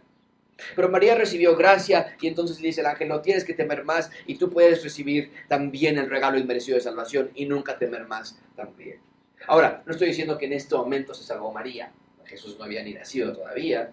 [0.74, 4.10] Pero María recibió gracia y entonces le dice el ángel, no tienes que temer más
[4.26, 9.00] y tú puedes recibir también el regalo inmerecido de salvación y nunca temer más también.
[9.46, 11.92] Ahora, no estoy diciendo que en este momento se salvó María,
[12.24, 13.92] Jesús no había ni nacido todavía,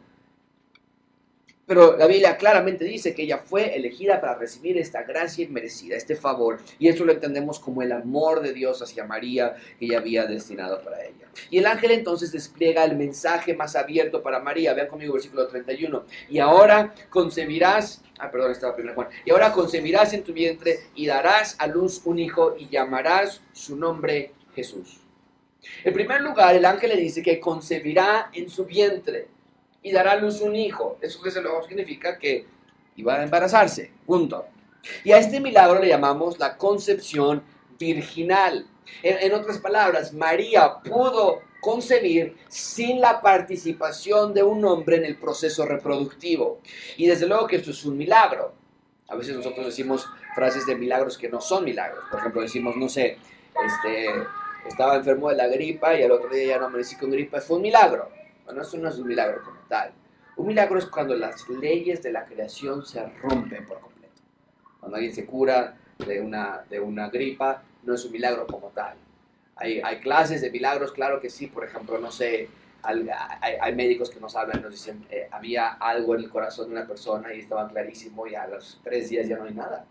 [1.65, 6.15] Pero la Biblia claramente dice que ella fue elegida para recibir esta gracia inmerecida, este
[6.15, 6.60] favor.
[6.78, 10.82] Y eso lo entendemos como el amor de Dios hacia María que ella había destinado
[10.82, 11.28] para ella.
[11.49, 14.73] Y el ángel entonces despliega el mensaje más abierto para María.
[14.73, 16.04] Vean conmigo versículo 31.
[16.30, 19.08] Y ahora concebirás, ah, perdón, estaba primero.
[19.23, 23.78] Y ahora concebirás en tu vientre y darás a luz un hijo y llamarás su
[23.78, 24.99] nombre Jesús.
[25.86, 29.28] En primer lugar, el ángel le dice que concebirá en su vientre
[29.84, 30.98] y dará a luz un hijo.
[31.02, 32.46] Eso desde luego significa que
[32.96, 34.46] iba a embarazarse, punto.
[35.04, 37.43] Y a este milagro le llamamos la concepción
[37.78, 38.65] virginal.
[39.02, 45.65] En, otras palabras, María pudo concebir sin la participación de un hombre en el proceso
[45.65, 46.60] reproductivo.
[46.98, 48.54] Y desde luego que esto es un milagro.
[49.08, 52.04] A veces nosotros decimos frases de milagros que no son milagros.
[52.10, 53.17] Por ejemplo, decimos, no sé,
[53.65, 54.08] este,
[54.67, 57.39] estaba enfermo de la gripa y al otro día ya no amanecí con gripa.
[57.41, 58.10] Fue un milagro.
[58.45, 59.91] Bueno, eso no es un milagro como tal.
[60.36, 64.21] Un milagro es cuando las leyes de la creación se rompen por completo.
[64.79, 68.95] Cuando alguien se cura de una, de una gripa, no es un milagro como tal.
[69.56, 71.47] Hay, hay clases de milagros, claro que sí.
[71.47, 72.49] Por ejemplo, no sé,
[72.82, 73.08] hay,
[73.62, 76.88] hay, médicos que nos hablan, nos dicen, eh, había algo en el corazón de una
[76.88, 79.86] persona y estaba clarísimo y a los tres días ya no hay nada.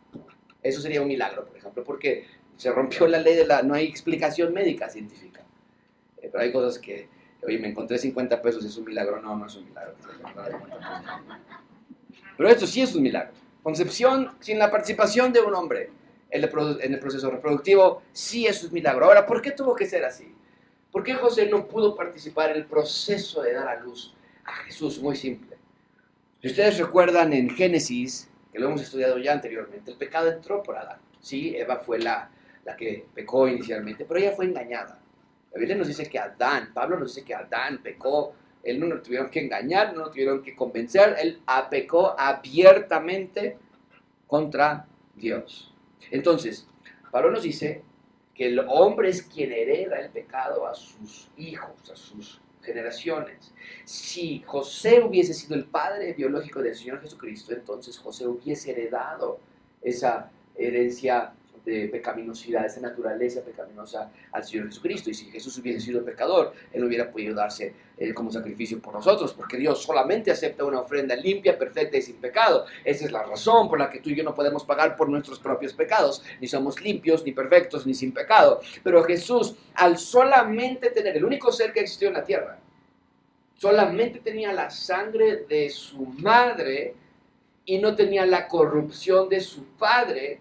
[0.63, 3.63] Eso sería un milagro, por ejemplo, porque se rompió la ley de la...
[3.63, 5.41] no hay explicación médica científica.
[6.19, 7.09] Eh, pero hay cosas que
[7.43, 9.21] oye, me encontré 50 pesos, ¿es un milagro?
[9.21, 9.95] No, no es un milagro.
[12.37, 13.33] Pero esto sí es un milagro.
[13.63, 15.91] Concepción sin la participación de un hombre
[16.31, 16.43] en
[16.95, 19.05] el proceso reproductivo, sí es un milagro.
[19.05, 20.35] Ahora, ¿por qué tuvo que ser así?
[20.91, 25.01] ¿Por qué José no pudo participar en el proceso de dar a luz a Jesús?
[25.01, 25.57] Muy simple.
[26.41, 30.77] Si ustedes recuerdan en Génesis, que lo hemos estudiado ya anteriormente, el pecado entró por
[30.77, 30.99] Adán.
[31.21, 32.31] Sí, Eva fue la,
[32.65, 35.02] la que pecó inicialmente, pero ella fue engañada.
[35.53, 39.03] La Biblia nos dice que Adán, Pablo nos dice que Adán pecó, él no lo
[39.03, 43.59] tuvieron que engañar, no lo tuvieron que convencer, él pecó abiertamente
[44.27, 45.75] contra Dios.
[46.11, 46.67] Entonces,
[47.11, 47.83] Pablo nos dice
[48.35, 53.53] que el hombre es quien hereda el pecado a sus hijos, a sus generaciones.
[53.85, 59.41] Si José hubiese sido el padre biológico del Señor Jesucristo, entonces José hubiese heredado
[59.83, 61.35] esa herencia
[61.65, 65.11] de pecaminosidad, esa naturaleza pecaminosa al Señor Jesucristo.
[65.11, 69.33] Y si Jesús hubiese sido pecador, Él hubiera podido darse eh, como sacrificio por nosotros,
[69.33, 72.67] porque Dios solamente acepta una ofrenda limpia, perfecta y sin pecado.
[72.85, 75.39] Esa es la razón por la que tú y yo no podemos pagar por nuestros
[75.39, 76.23] propios pecados.
[76.41, 78.61] Ni somos limpios, ni perfectos, ni sin pecado.
[78.83, 82.59] Pero Jesús, al solamente tener el único ser que existió en la tierra,
[83.57, 86.97] solamente tenía la sangre de su madre
[87.65, 90.41] y no tenía la corrupción de su padre,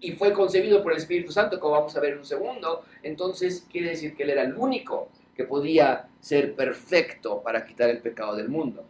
[0.00, 3.66] y fue concebido por el Espíritu Santo, como vamos a ver en un segundo, entonces
[3.70, 8.36] quiere decir que Él era el único que podía ser perfecto para quitar el pecado
[8.36, 8.84] del mundo.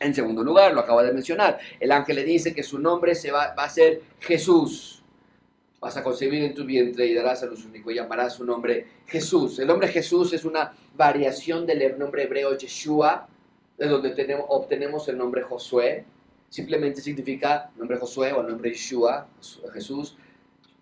[0.00, 3.30] En segundo lugar, lo acaba de mencionar, el ángel le dice que su nombre se
[3.30, 5.02] va, a ser Jesús.
[5.80, 8.86] Vas a concebir en tu vientre y darás a luz único y llamarás su nombre
[9.06, 9.58] Jesús.
[9.58, 13.28] El nombre Jesús es una variación del nombre hebreo Yeshua,
[13.76, 16.04] de donde tenemos, obtenemos el nombre Josué.
[16.48, 19.28] Simplemente significa nombre Josué o nombre Yeshua,
[19.72, 20.16] Jesús,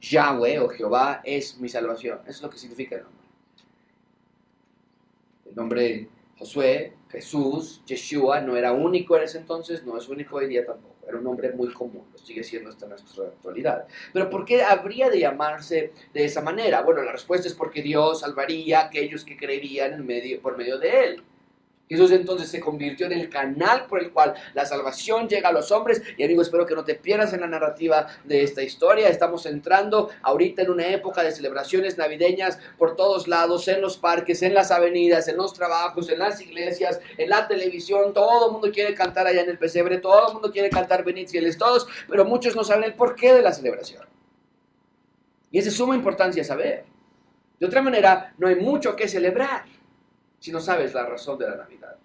[0.00, 2.20] Yahweh o Jehová es mi salvación.
[2.22, 3.26] Eso es lo que significa el nombre.
[5.46, 10.48] El nombre Josué, Jesús, Yeshua no era único en ese entonces, no es único hoy
[10.48, 10.94] día tampoco.
[11.06, 13.86] Era un nombre muy común, lo sigue siendo hasta nuestra actualidad.
[14.12, 16.82] Pero ¿por qué habría de llamarse de esa manera?
[16.82, 20.06] Bueno, la respuesta es porque Dios salvaría a aquellos que creerían
[20.42, 21.22] por medio de él.
[21.88, 25.70] Jesús entonces se convirtió en el canal por el cual la salvación llega a los
[25.70, 26.02] hombres.
[26.16, 29.08] Y amigo, espero que no te pierdas en la narrativa de esta historia.
[29.08, 34.42] Estamos entrando ahorita en una época de celebraciones navideñas por todos lados, en los parques,
[34.42, 38.12] en las avenidas, en los trabajos, en las iglesias, en la televisión.
[38.12, 41.28] Todo el mundo quiere cantar allá en el pesebre, todo el mundo quiere cantar Benit
[41.28, 44.04] fieles todos, pero muchos no saben el porqué de la celebración.
[45.52, 46.84] Y es de suma importancia saber.
[47.60, 49.64] De otra manera, no hay mucho que celebrar
[50.46, 51.96] si no sabes la razón de la Navidad.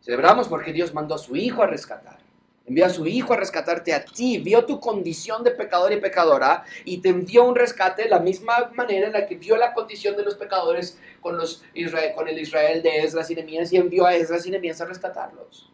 [0.00, 2.16] Celebramos porque Dios mandó a su Hijo a rescatar.
[2.64, 6.64] Envió a su Hijo a rescatarte a ti, vio tu condición de pecador y pecadora
[6.86, 10.16] y te envió un rescate de la misma manera en la que vio la condición
[10.16, 14.06] de los pecadores con, los Israel, con el Israel de Esdras y Nehemías y envió
[14.06, 15.70] a Esdras y Nehemías a rescatarlos.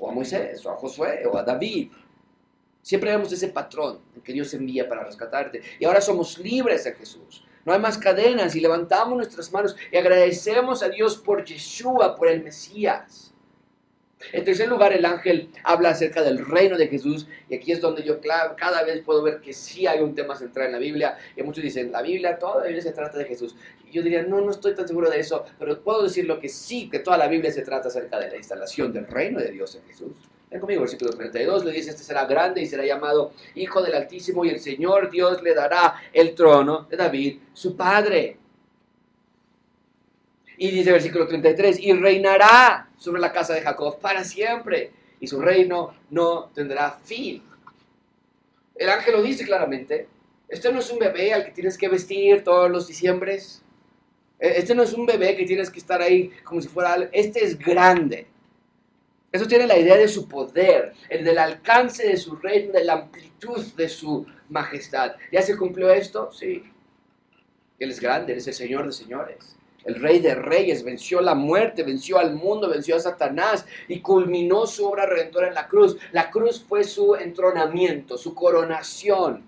[0.00, 1.92] O a Moisés, o a Josué, o a David.
[2.82, 5.62] Siempre vemos ese patrón que Dios envía para rescatarte.
[5.78, 9.96] Y ahora somos libres en Jesús no hay más cadenas y levantamos nuestras manos y
[9.96, 13.34] agradecemos a Dios por Yeshua, por el Mesías.
[14.32, 18.02] En tercer lugar, el ángel habla acerca del reino de Jesús y aquí es donde
[18.02, 18.20] yo
[18.56, 21.62] cada vez puedo ver que sí hay un tema central en la Biblia y muchos
[21.62, 23.54] dicen, la Biblia, toda la Biblia se trata de Jesús.
[23.86, 26.48] Y yo diría, no, no estoy tan seguro de eso, pero puedo decir lo que
[26.48, 29.74] sí, que toda la Biblia se trata acerca de la instalación del reino de Dios
[29.74, 30.16] en Jesús.
[30.54, 34.44] Ven conmigo, versículo 32, le dice, este será grande y será llamado Hijo del Altísimo
[34.44, 38.36] y el Señor Dios le dará el trono de David, su padre.
[40.56, 45.40] Y dice versículo 33, y reinará sobre la casa de Jacob para siempre, y su
[45.40, 47.42] reino no tendrá fin.
[48.76, 50.06] El ángel lo dice claramente,
[50.46, 53.60] este no es un bebé al que tienes que vestir todos los diciembres,
[54.38, 57.44] e, este no es un bebé que tienes que estar ahí como si fuera, este
[57.44, 58.28] es grande.
[59.34, 62.92] Eso tiene la idea de su poder, el del alcance de su reino, de la
[62.92, 65.16] amplitud de su majestad.
[65.32, 66.30] ¿Ya se cumplió esto?
[66.30, 66.62] Sí.
[67.80, 69.56] Él es grande, es el Señor de señores.
[69.84, 74.68] El Rey de Reyes venció la muerte, venció al mundo, venció a Satanás y culminó
[74.68, 75.96] su obra redentora en la cruz.
[76.12, 79.42] La cruz fue su entronamiento, su coronación.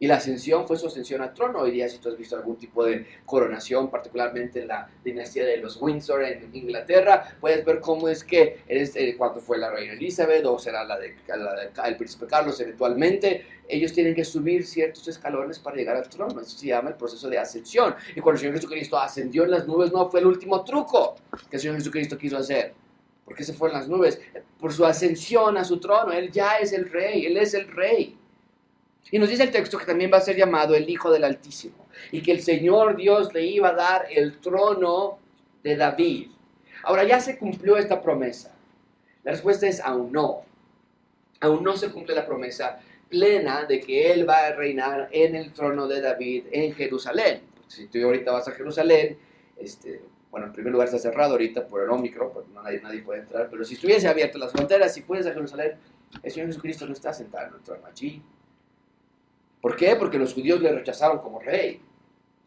[0.00, 1.60] Y la ascensión fue su ascensión al trono.
[1.60, 5.58] Hoy día, si tú has visto algún tipo de coronación, particularmente en la dinastía de
[5.58, 10.44] los Windsor en Inglaterra, puedes ver cómo es que eh, cuando fue la reina Elizabeth
[10.46, 11.14] o será la de,
[11.86, 16.40] el príncipe Carlos eventualmente, ellos tienen que subir ciertos escalones para llegar al trono.
[16.40, 17.94] Eso se llama el proceso de ascensión.
[18.16, 21.14] Y cuando el Señor Jesucristo ascendió en las nubes, no fue el último truco
[21.48, 22.74] que el Señor Jesucristo quiso hacer.
[23.24, 24.20] porque se fue en las nubes?
[24.58, 26.12] Por su ascensión a su trono.
[26.12, 27.24] Él ya es el rey.
[27.24, 28.18] Él es el rey.
[29.10, 31.86] Y nos dice el texto que también va a ser llamado el Hijo del Altísimo
[32.10, 35.18] y que el Señor Dios le iba a dar el trono
[35.62, 36.30] de David.
[36.82, 38.54] Ahora ya se cumplió esta promesa.
[39.22, 40.42] La respuesta es aún no.
[41.40, 45.52] Aún no se cumple la promesa plena de que Él va a reinar en el
[45.52, 47.42] trono de David en Jerusalén.
[47.68, 49.18] Si tú ahorita vas a Jerusalén,
[49.56, 53.20] este, bueno, en primer lugar está cerrado ahorita por el Omicron, porque nadie, nadie puede
[53.20, 55.74] entrar, pero si estuviese abierto las fronteras, si puedes a Jerusalén,
[56.22, 58.22] el Señor Jesucristo no está sentado en el trono allí.
[59.64, 59.96] ¿Por qué?
[59.96, 61.80] Porque los judíos le rechazaron como rey.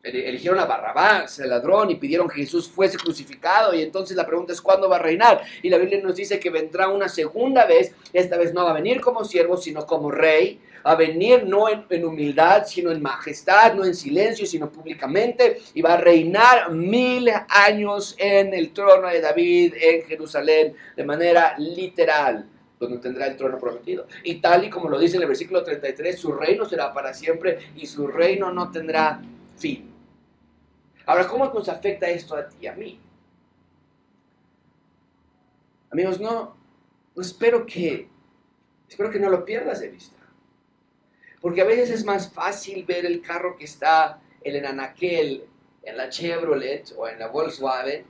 [0.03, 3.73] Eligieron a Barrabás, el ladrón, y pidieron que Jesús fuese crucificado.
[3.73, 5.41] Y entonces la pregunta es, ¿cuándo va a reinar?
[5.63, 7.91] Y la Biblia nos dice que vendrá una segunda vez.
[8.13, 10.61] Esta vez no va a venir como siervo, sino como rey.
[10.85, 15.57] Va a venir no en, en humildad, sino en majestad, no en silencio, sino públicamente.
[15.73, 21.55] Y va a reinar mil años en el trono de David en Jerusalén de manera
[21.57, 22.45] literal
[22.79, 24.07] donde tendrá el trono prometido.
[24.23, 27.71] Y tal y como lo dice en el versículo 33, su reino será para siempre
[27.75, 29.21] y su reino no tendrá
[29.57, 29.91] fin.
[31.05, 32.99] Ahora, ¿cómo nos afecta esto a ti y a mí?
[35.89, 36.55] Amigos, no,
[37.15, 38.09] espero que,
[38.89, 40.17] espero que no lo pierdas de vista.
[41.41, 45.45] Porque a veces es más fácil ver el carro que está en el Anaquel,
[45.83, 48.05] en la Chevrolet o en la Volkswagen,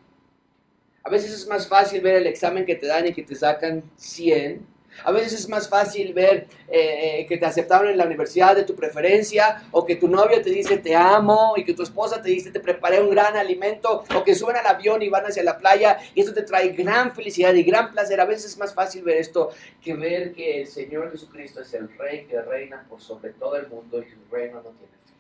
[1.08, 3.82] a veces es más fácil ver el examen que te dan y que te sacan
[3.96, 4.67] 100.
[5.06, 8.65] A veces es más fácil ver eh, eh, que te aceptaron en la universidad de
[8.65, 12.30] tu preferencia, o que tu novio te dice te amo, y que tu esposa te
[12.30, 15.58] dice te preparé un gran alimento, o que suben al avión y van hacia la
[15.58, 18.20] playa, y esto te trae gran felicidad y gran placer.
[18.20, 21.88] A veces es más fácil ver esto que ver que el Señor Jesucristo es el
[21.98, 25.15] Rey que reina por sobre todo el mundo y su reino no tiene fin.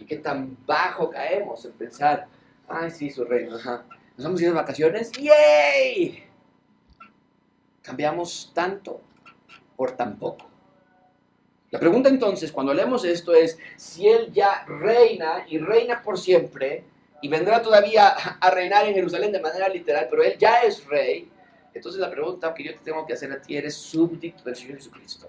[0.00, 2.26] Y que tan bajo caemos en pensar,
[2.66, 3.84] ay, sí, su reino, ajá
[4.16, 6.24] nos vamos a ir de vacaciones, ¡yay!
[7.82, 9.00] Cambiamos tanto
[9.76, 10.48] por tan poco.
[11.70, 16.84] La pregunta entonces, cuando leemos esto, es si Él ya reina y reina por siempre
[17.20, 21.30] y vendrá todavía a reinar en Jerusalén de manera literal, pero Él ya es rey.
[21.74, 24.76] Entonces la pregunta que yo te tengo que hacer a ti, ¿eres súbdito del Señor
[24.76, 25.28] Jesucristo?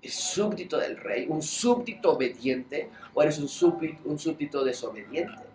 [0.00, 1.26] ¿Es súbdito del rey?
[1.28, 2.88] ¿Un súbdito obediente?
[3.12, 5.49] ¿O eres un súbdito, un súbdito desobediente?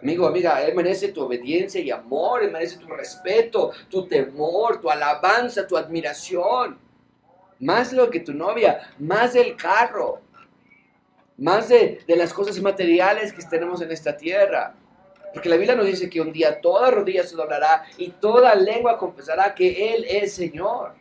[0.00, 4.90] Amigo, amiga, Él merece tu obediencia y amor, Él merece tu respeto, tu temor, tu
[4.90, 6.78] alabanza, tu admiración.
[7.60, 10.20] Más lo que tu novia, más del carro,
[11.36, 14.74] más de, de las cosas materiales que tenemos en esta tierra.
[15.34, 18.96] Porque la Biblia nos dice que un día toda rodilla se doblará y toda lengua
[18.98, 20.94] confesará que Él es Señor.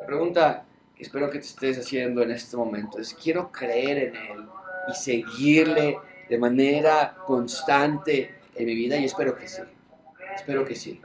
[0.00, 4.16] La pregunta que espero que te estés haciendo en este momento es, quiero creer en
[4.16, 4.46] Él
[4.88, 5.98] y seguirle
[6.28, 9.62] de manera constante en mi vida y espero que sí.
[10.34, 11.00] Espero que sí.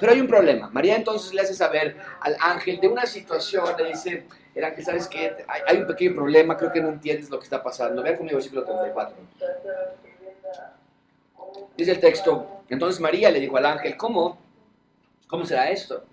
[0.00, 0.70] Pero hay un problema.
[0.70, 5.06] María entonces le hace saber al ángel de una situación, le dice, el ángel, ¿sabes
[5.08, 5.36] qué?
[5.66, 8.02] Hay, un pequeño problema, creo que no entiendes lo que está pasando.
[8.02, 9.16] Vean conmigo el versículo 34.
[11.76, 14.38] Dice el texto, entonces María le dijo al ángel, ¿cómo?
[15.26, 16.04] ¿Cómo será esto?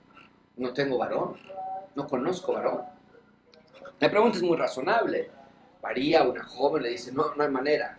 [0.58, 1.38] No tengo varón,
[1.96, 2.82] no conozco varón.
[4.00, 5.30] La pregunta es muy razonable.
[5.82, 7.98] María, una joven, le dice, no, no hay manera.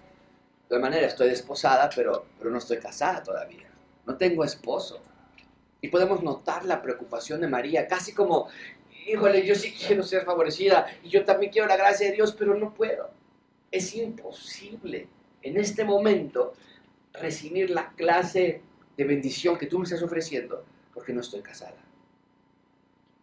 [0.73, 3.69] De manera, estoy desposada, pero, pero no estoy casada todavía.
[4.07, 5.03] No tengo esposo.
[5.83, 8.49] Y podemos notar la preocupación de María, casi como,
[9.07, 12.55] híjole, yo sí quiero ser favorecida y yo también quiero la gracia de Dios, pero
[12.55, 13.11] no puedo.
[13.71, 15.09] Es imposible
[15.43, 16.55] en este momento
[17.13, 18.63] recibir la clase
[18.97, 20.65] de bendición que tú me estás ofreciendo
[20.95, 21.85] porque no estoy casada.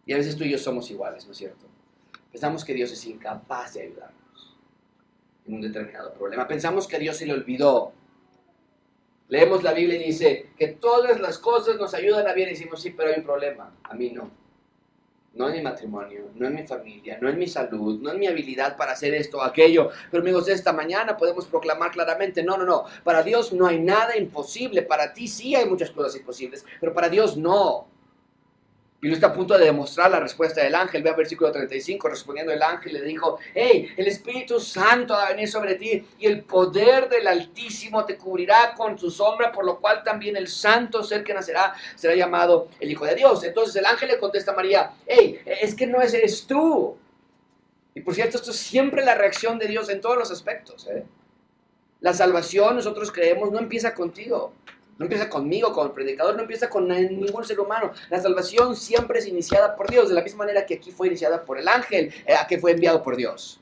[0.06, 1.66] Y a veces tú y yo somos iguales, ¿no es cierto?
[2.32, 4.20] Pensamos que Dios es incapaz de ayudarnos
[5.56, 6.48] un determinado problema.
[6.48, 7.94] Pensamos que a Dios se le olvidó.
[9.28, 12.82] Leemos la Biblia y dice que todas las cosas nos ayudan a bien y decimos,
[12.82, 13.72] sí, pero hay un problema.
[13.84, 14.32] A mí no
[15.34, 18.28] no en mi matrimonio, no en mi familia, no en mi salud, no en mi
[18.28, 19.90] habilidad para hacer esto o aquello.
[20.10, 24.18] Pero amigos, esta mañana podemos proclamar claramente, no, no, no, para Dios no hay nada
[24.18, 27.88] imposible, para ti sí hay muchas cosas imposibles, pero para Dios no.
[29.02, 31.02] Y lo está a punto de demostrar la respuesta del ángel.
[31.04, 35.48] Ve versículo 35, respondiendo el ángel le dijo, hey, el Espíritu Santo va a venir
[35.48, 40.04] sobre ti y el poder del Altísimo te cubrirá con su sombra, por lo cual
[40.04, 43.44] también el santo ser que nacerá será llamado el Hijo de Dios.
[43.46, 46.98] Entonces el ángel le contesta a María, hey, es que no eres tú.
[47.96, 50.88] Y por cierto, esto es siempre la reacción de Dios en todos los aspectos.
[50.88, 51.06] ¿eh?
[52.02, 54.54] La salvación, nosotros creemos, no empieza contigo.
[55.00, 57.94] No empieza conmigo, con el predicador, no empieza con ningún ser humano.
[58.10, 61.46] La salvación siempre es iniciada por Dios, de la misma manera que aquí fue iniciada
[61.46, 63.62] por el ángel, eh, que fue enviado por Dios.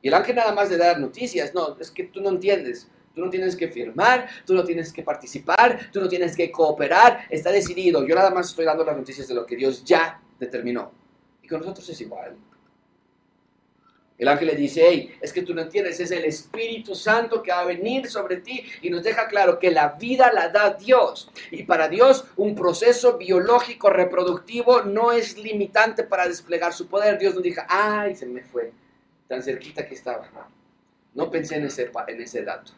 [0.00, 2.88] Y el ángel nada más de dar noticias, no, es que tú no entiendes.
[3.14, 7.26] Tú no tienes que firmar, tú no tienes que participar, tú no tienes que cooperar,
[7.28, 8.06] está decidido.
[8.06, 10.92] Yo nada más estoy dando las noticias de lo que Dios ya determinó.
[11.42, 12.36] Y con nosotros es igual.
[14.20, 17.52] El ángel le dice, hey, es que tú no entiendes, es el Espíritu Santo que
[17.52, 21.30] va a venir sobre ti y nos deja claro que la vida la da Dios.
[21.50, 27.18] Y para Dios un proceso biológico reproductivo no es limitante para desplegar su poder.
[27.18, 28.74] Dios nos dijo, ay, se me fue,
[29.26, 30.28] tan cerquita que estaba.
[31.14, 32.72] No pensé en ese, en ese dato.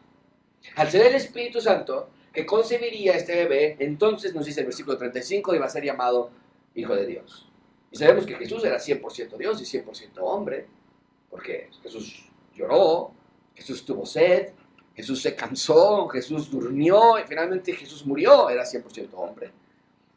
[0.76, 5.56] Al ser el Espíritu Santo que concebiría este bebé, entonces nos dice el versículo 35,
[5.56, 6.30] iba a ser llamado
[6.76, 7.48] Hijo de Dios.
[7.90, 10.66] Y sabemos que Jesús era 100% Dios y 100% hombre
[11.32, 13.10] porque Jesús lloró,
[13.54, 14.50] Jesús tuvo sed,
[14.94, 19.50] Jesús se cansó, Jesús durmió y finalmente Jesús murió, era 100% hombre.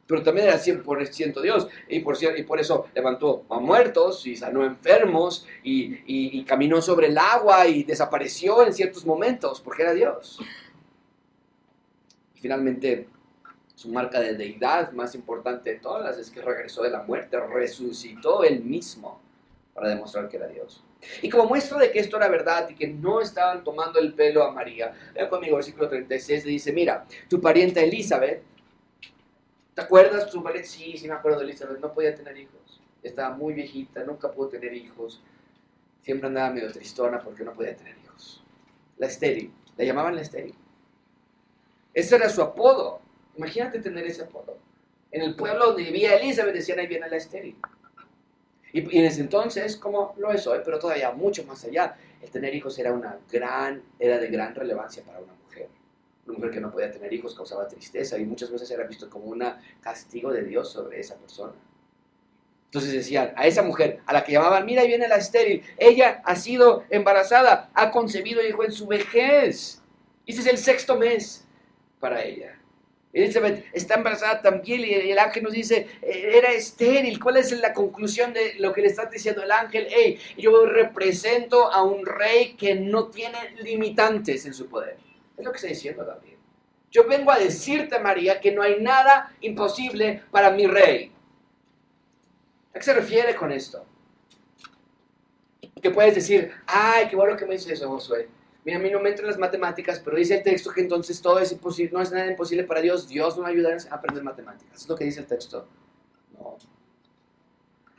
[0.06, 4.66] Pero también era 100% Dios y por, y por eso levantó a muertos y sanó
[4.66, 10.38] enfermos y, caminó sobre el agua y desapareció en ciertos momentos porque era Dios.
[12.36, 13.08] Y finalmente
[13.74, 18.44] su marca de deidad más importante de todas es que regresó de la muerte, resucitó
[18.44, 19.22] él mismo
[19.74, 20.84] para demostrar que era Dios.
[21.22, 24.44] Y como muestra de que esto era verdad y que no estaban tomando el pelo
[24.44, 28.44] a María, vean conmigo, versículo 36 le dice, mira, tu parienta Elizabeth,
[29.74, 30.68] ¿te acuerdas tu pariente?
[30.68, 34.50] Sí, sí me acuerdo de Elizabeth, no podía tener hijos, estaba muy viejita, nunca pudo
[34.50, 35.22] tener hijos,
[36.02, 38.44] siempre andaba medio tristona porque no podía tener hijos.
[38.98, 40.56] La estéril, la llamaban la estéril.
[41.94, 43.02] Ese era su apodo,
[43.38, 44.58] imagínate tener ese apodo.
[45.12, 47.58] En el pueblo donde vivía Elizabeth decían ahí viene la estéril.
[48.76, 52.54] Y, en ese entonces, como lo es hoy, pero todavía mucho más allá, el tener
[52.54, 55.70] hijos era, una gran, era de gran relevancia para una mujer.
[56.26, 59.28] Una mujer que no podía tener hijos causaba tristeza y muchas veces era visto como
[59.28, 59.46] un
[59.80, 61.54] castigo de Dios sobre esa persona.
[62.66, 66.22] Entonces decían, a esa mujer, a la que llamaban, mira, ahí viene la estéril, ella
[66.26, 69.82] ha sido embarazada, ha concebido hijo en su vejez.
[70.26, 71.48] Y ese es el sexto mes
[72.02, 72.60] para ella.
[73.16, 77.18] Elizabeth está embarazada también y el ángel nos dice, eh, era estéril.
[77.18, 79.88] ¿Cuál es la conclusión de lo que le está diciendo el ángel?
[79.90, 84.98] Hey, yo represento a un rey que no tiene limitantes en su poder.
[85.38, 86.36] Es lo que está diciendo también.
[86.92, 91.14] Yo vengo a decirte, María, que no hay nada imposible para mi rey.
[92.74, 93.86] ¿A qué se refiere con esto?
[95.82, 98.28] Que puedes decir, ay, qué bueno que me dices eso, Josué.
[98.66, 101.38] Mira, a mí no me entran las matemáticas, pero dice el texto que entonces todo
[101.38, 103.08] es imposible, no es nada imposible para Dios.
[103.08, 104.82] Dios no va a ayudar a aprender matemáticas.
[104.82, 105.68] Es lo que dice el texto.
[106.34, 106.58] No.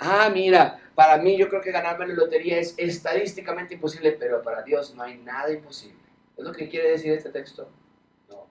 [0.00, 4.62] Ah, mira, para mí yo creo que ganarme la lotería es estadísticamente imposible, pero para
[4.62, 6.00] Dios no hay nada imposible.
[6.36, 7.70] ¿Es lo que quiere decir este texto?
[8.28, 8.48] No.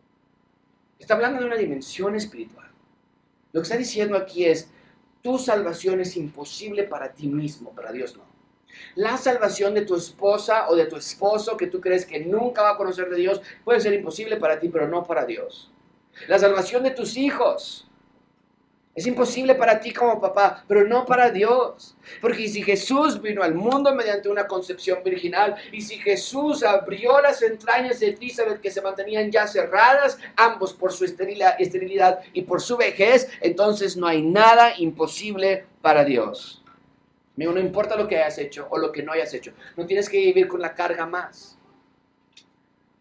[0.98, 2.72] Está hablando de una dimensión espiritual.
[3.52, 4.70] Lo que está diciendo aquí es,
[5.22, 8.35] tu salvación es imposible para ti mismo, para Dios no.
[8.96, 12.72] La salvación de tu esposa o de tu esposo que tú crees que nunca va
[12.72, 15.72] a conocer de Dios puede ser imposible para ti, pero no para Dios.
[16.28, 17.88] La salvación de tus hijos
[18.96, 21.98] es imposible para ti como papá, pero no para Dios.
[22.22, 27.42] Porque si Jesús vino al mundo mediante una concepción virginal, y si Jesús abrió las
[27.42, 32.78] entrañas de Elizabeth que se mantenían ya cerradas, ambos por su esterilidad y por su
[32.78, 36.62] vejez, entonces no hay nada imposible para Dios
[37.38, 39.52] no importa lo que hayas hecho o lo que no hayas hecho.
[39.76, 41.58] No tienes que vivir con la carga más.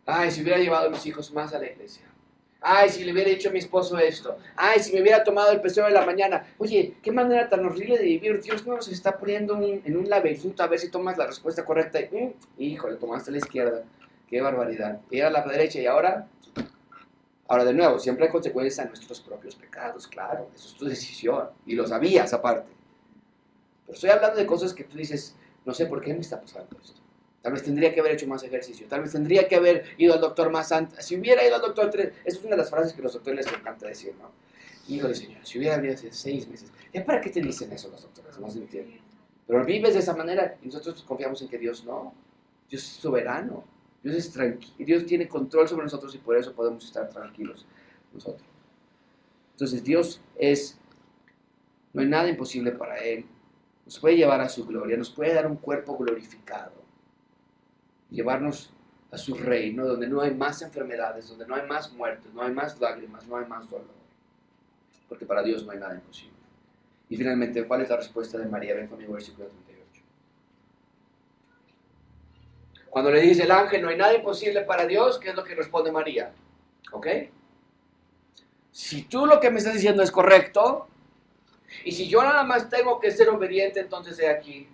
[0.07, 2.05] Ay, si hubiera llevado a mis hijos más a la iglesia.
[2.61, 4.39] Ay, si le hubiera dicho a mi esposo esto.
[4.57, 6.47] Ay, si me hubiera tomado el peseo de la mañana.
[6.59, 8.41] Oye, qué manera tan horrible de vivir.
[8.41, 11.99] Dios no nos está poniendo en un laberinto a ver si tomas la respuesta correcta.
[12.11, 13.85] Mm, híjole, tomaste la izquierda.
[14.29, 15.01] Qué barbaridad.
[15.11, 16.27] Y a la derecha y ahora
[17.47, 21.51] Ahora, de nuevo, siempre hay consecuencias a nuestros propios pecados, claro, eso es tu decisión,
[21.67, 22.73] y lo sabías aparte.
[23.87, 26.77] Pero estoy hablando de cosas que tú dices, no sé por qué me está pasando
[26.83, 27.01] esto.
[27.43, 30.21] Tal vez tendría que haber hecho más ejercicio, tal vez tendría que haber ido al
[30.21, 31.05] doctor más antes.
[31.05, 33.45] Si hubiera ido al doctor tres, esa es una de las frases que los doctores
[33.45, 34.31] les encanta decir, ¿no?
[34.89, 38.03] Híjole, señor, si hubiera venido hace seis meses, ¿ya para qué te dicen eso los
[38.03, 38.39] doctores?
[38.39, 39.01] No se entiende.
[39.47, 42.15] Pero vives de esa manera y nosotros confiamos en que Dios no.
[42.69, 43.65] Dios es soberano.
[44.03, 44.75] Dios es tranquilo.
[44.79, 47.67] Dios tiene control sobre nosotros y por eso podemos estar tranquilos
[48.13, 48.47] nosotros.
[49.53, 50.79] Entonces Dios es,
[51.93, 53.25] no hay nada imposible para Él.
[53.85, 56.73] Nos puede llevar a su gloria, nos puede dar un cuerpo glorificado,
[58.11, 58.73] llevarnos
[59.11, 62.53] a su reino, donde no hay más enfermedades, donde no hay más muertes, no hay
[62.53, 63.95] más lágrimas, no hay más dolor.
[65.09, 66.35] Porque para Dios no hay nada imposible.
[67.09, 68.75] Y finalmente, ¿cuál es la respuesta de María?
[68.75, 70.03] Ven conmigo, versículo 38.
[72.89, 75.55] Cuando le dice el ángel, no hay nada imposible para Dios, ¿qué es lo que
[75.55, 76.33] responde María?
[76.93, 77.07] ¿Ok?
[78.71, 80.89] Si tú lo que me estás diciendo es correcto,
[81.85, 84.69] y si yo nada más tengo que ser obediente, entonces he aquí,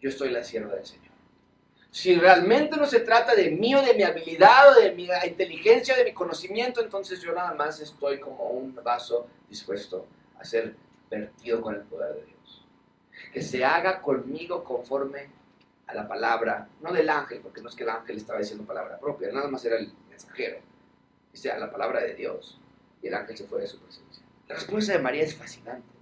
[0.00, 1.06] yo estoy la sierva del Señor.
[1.90, 5.94] Si realmente no se trata de mí o de mi habilidad o de mi inteligencia
[5.94, 10.06] o de mi conocimiento, entonces yo nada más estoy como un vaso dispuesto
[10.38, 10.76] a ser
[11.10, 12.64] vertido con el poder de Dios.
[13.32, 15.30] Que se haga conmigo conforme
[15.86, 18.98] a la palabra, no del ángel, porque no es que el ángel estaba diciendo palabra
[18.98, 20.58] propia, nada más era el mensajero.
[21.32, 22.60] Dice a la palabra de Dios.
[23.02, 24.05] Y el ángel se fue de su presencia.
[24.48, 25.96] La respuesta de María es fascinante.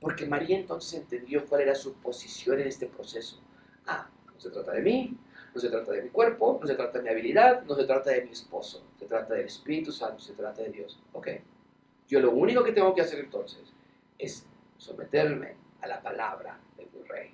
[0.00, 3.40] Porque María entonces entendió cuál era su posición en este proceso.
[3.86, 5.16] Ah, no se trata de mí,
[5.54, 8.10] no se trata de mi cuerpo, no se trata de mi habilidad, no se trata
[8.10, 11.00] de mi esposo, se trata del Espíritu Santo, se trata de Dios.
[11.12, 11.28] Ok,
[12.08, 13.62] yo lo único que tengo que hacer entonces
[14.18, 14.44] es
[14.76, 17.32] someterme a la palabra de mi rey.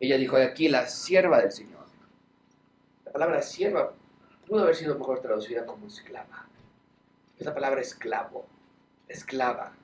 [0.00, 1.82] Ella dijo aquí la sierva del Señor.
[3.04, 3.92] La palabra sierva
[4.48, 6.48] pudo haber sido mejor traducida como esclava.
[7.38, 8.46] Esa palabra esclavo,
[9.12, 9.74] esclava.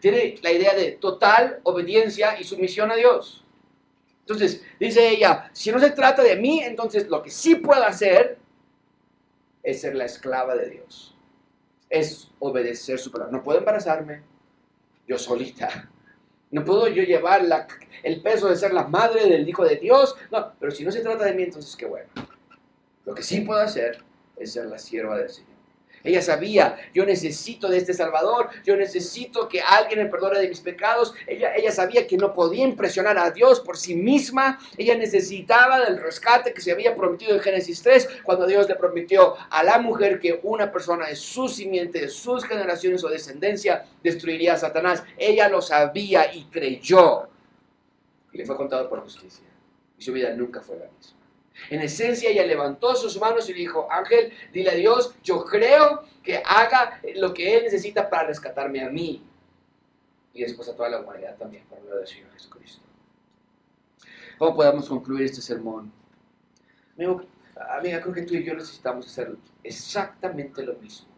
[0.00, 3.44] Tiene la idea de total obediencia y sumisión a Dios.
[4.20, 8.38] Entonces, dice ella, si no se trata de mí, entonces lo que sí puedo hacer
[9.62, 11.16] es ser la esclava de Dios.
[11.88, 13.36] Es obedecer su palabra.
[13.36, 14.22] No puedo embarazarme
[15.06, 15.90] yo solita.
[16.50, 17.42] No puedo yo llevar
[18.02, 20.14] el peso de ser la madre del Hijo de Dios.
[20.30, 22.08] No, pero si no se trata de mí, entonces qué bueno.
[23.04, 24.04] Lo que sí puedo hacer
[24.36, 25.47] es ser la sierva del Señor.
[26.04, 30.60] Ella sabía, yo necesito de este Salvador, yo necesito que alguien me perdone de mis
[30.60, 31.14] pecados.
[31.26, 34.58] Ella, ella sabía que no podía impresionar a Dios por sí misma.
[34.76, 39.34] Ella necesitaba del rescate que se había prometido en Génesis 3, cuando Dios le prometió
[39.50, 44.54] a la mujer que una persona de su simiente, de sus generaciones o descendencia, destruiría
[44.54, 45.02] a Satanás.
[45.16, 47.28] Ella lo sabía y creyó.
[48.32, 49.44] Y le fue contado por justicia.
[49.98, 51.17] Y su vida nunca fue la misma.
[51.70, 56.42] En esencia, ella levantó sus manos y dijo, Ángel, dile a Dios, yo creo que
[56.44, 59.24] haga lo que Él necesita para rescatarme a mí.
[60.32, 62.82] Y después a toda la humanidad también, por medio del Señor Jesucristo.
[64.38, 65.92] ¿Cómo podemos concluir este sermón?
[66.96, 67.22] Amigo,
[67.76, 69.34] amiga, creo que tú y yo necesitamos hacer
[69.64, 71.08] exactamente lo mismo.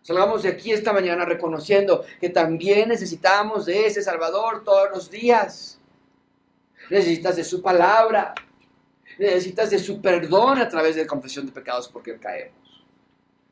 [0.00, 5.80] Salgamos de aquí esta mañana reconociendo que también necesitamos de ese Salvador todos los días.
[6.90, 8.34] Necesitas de su palabra.
[9.18, 12.64] Necesitas de su perdón a través de la confesión de pecados porque caemos.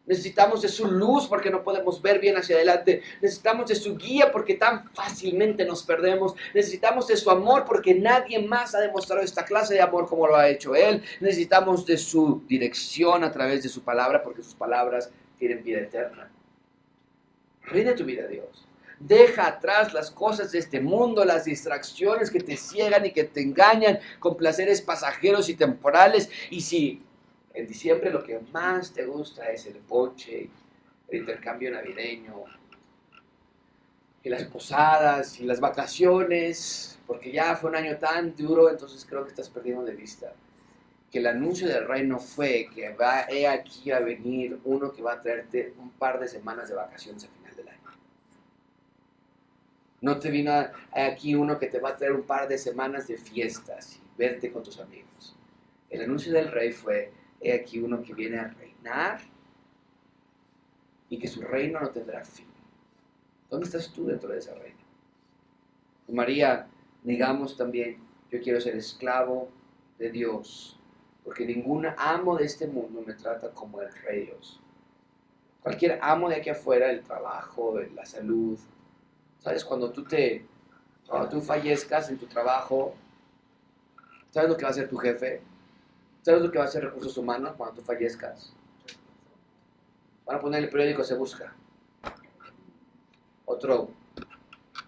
[0.05, 3.03] Necesitamos de su luz porque no podemos ver bien hacia adelante.
[3.21, 6.35] Necesitamos de su guía porque tan fácilmente nos perdemos.
[6.55, 10.37] Necesitamos de su amor porque nadie más ha demostrado esta clase de amor como lo
[10.37, 11.03] ha hecho Él.
[11.21, 15.09] Necesitamos de su dirección a través de su palabra porque sus palabras
[15.39, 16.31] tienen vida eterna.
[17.63, 18.67] Rinde tu vida a Dios.
[19.07, 23.41] Deja atrás las cosas de este mundo, las distracciones que te ciegan y que te
[23.41, 26.31] engañan con placeres pasajeros y temporales.
[26.51, 27.03] Y si
[27.55, 30.49] en diciembre lo que más te gusta es el poche,
[31.09, 32.45] el intercambio navideño,
[34.25, 39.25] y las posadas y las vacaciones, porque ya fue un año tan duro, entonces creo
[39.25, 40.33] que estás perdiendo de vista
[41.11, 45.13] que el anuncio del reino fue que va he aquí a venir uno que va
[45.13, 47.25] a traerte un par de semanas de vacaciones
[50.03, 50.53] no te vino
[50.93, 54.53] aquí uno que te va a traer un par de semanas de fiestas y verte
[54.53, 55.37] con tus amigos.
[55.89, 59.21] El anuncio del rey fue, he aquí uno que viene a reinar
[61.09, 62.49] y que su reino no tendrá fin.
[63.49, 64.81] ¿Dónde estás tú dentro de ese reino?
[66.09, 66.67] María,
[67.05, 67.99] digamos también,
[68.31, 69.51] yo quiero ser esclavo
[69.99, 70.81] de Dios,
[71.25, 74.61] porque ningún amo de este mundo me trata como el rey Dios.
[75.63, 78.59] Cualquier amo de aquí afuera, el trabajo, la salud,
[79.43, 79.65] ¿Sabes?
[79.65, 80.47] Cuando tú te,
[81.31, 82.95] tú fallezcas en tu trabajo,
[84.31, 85.43] ¿sabes lo que va a hacer tu jefe?
[86.23, 88.53] ¿Sabes lo que va a hacer recursos humanos cuando tú fallezcas?
[90.25, 91.53] Van a poner el periódico Se Busca.
[93.45, 93.91] Otro,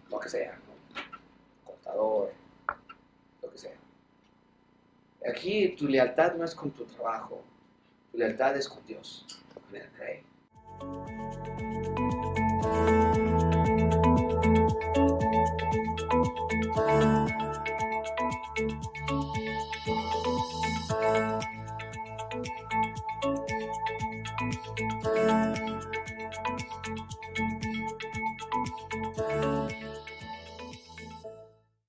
[0.08, 0.74] lo que sea, ¿no?
[1.64, 2.32] contador,
[3.42, 3.76] lo que sea.
[5.28, 7.42] Aquí tu lealtad no es con tu trabajo,
[8.12, 10.24] tu lealtad es con Dios, con el Rey.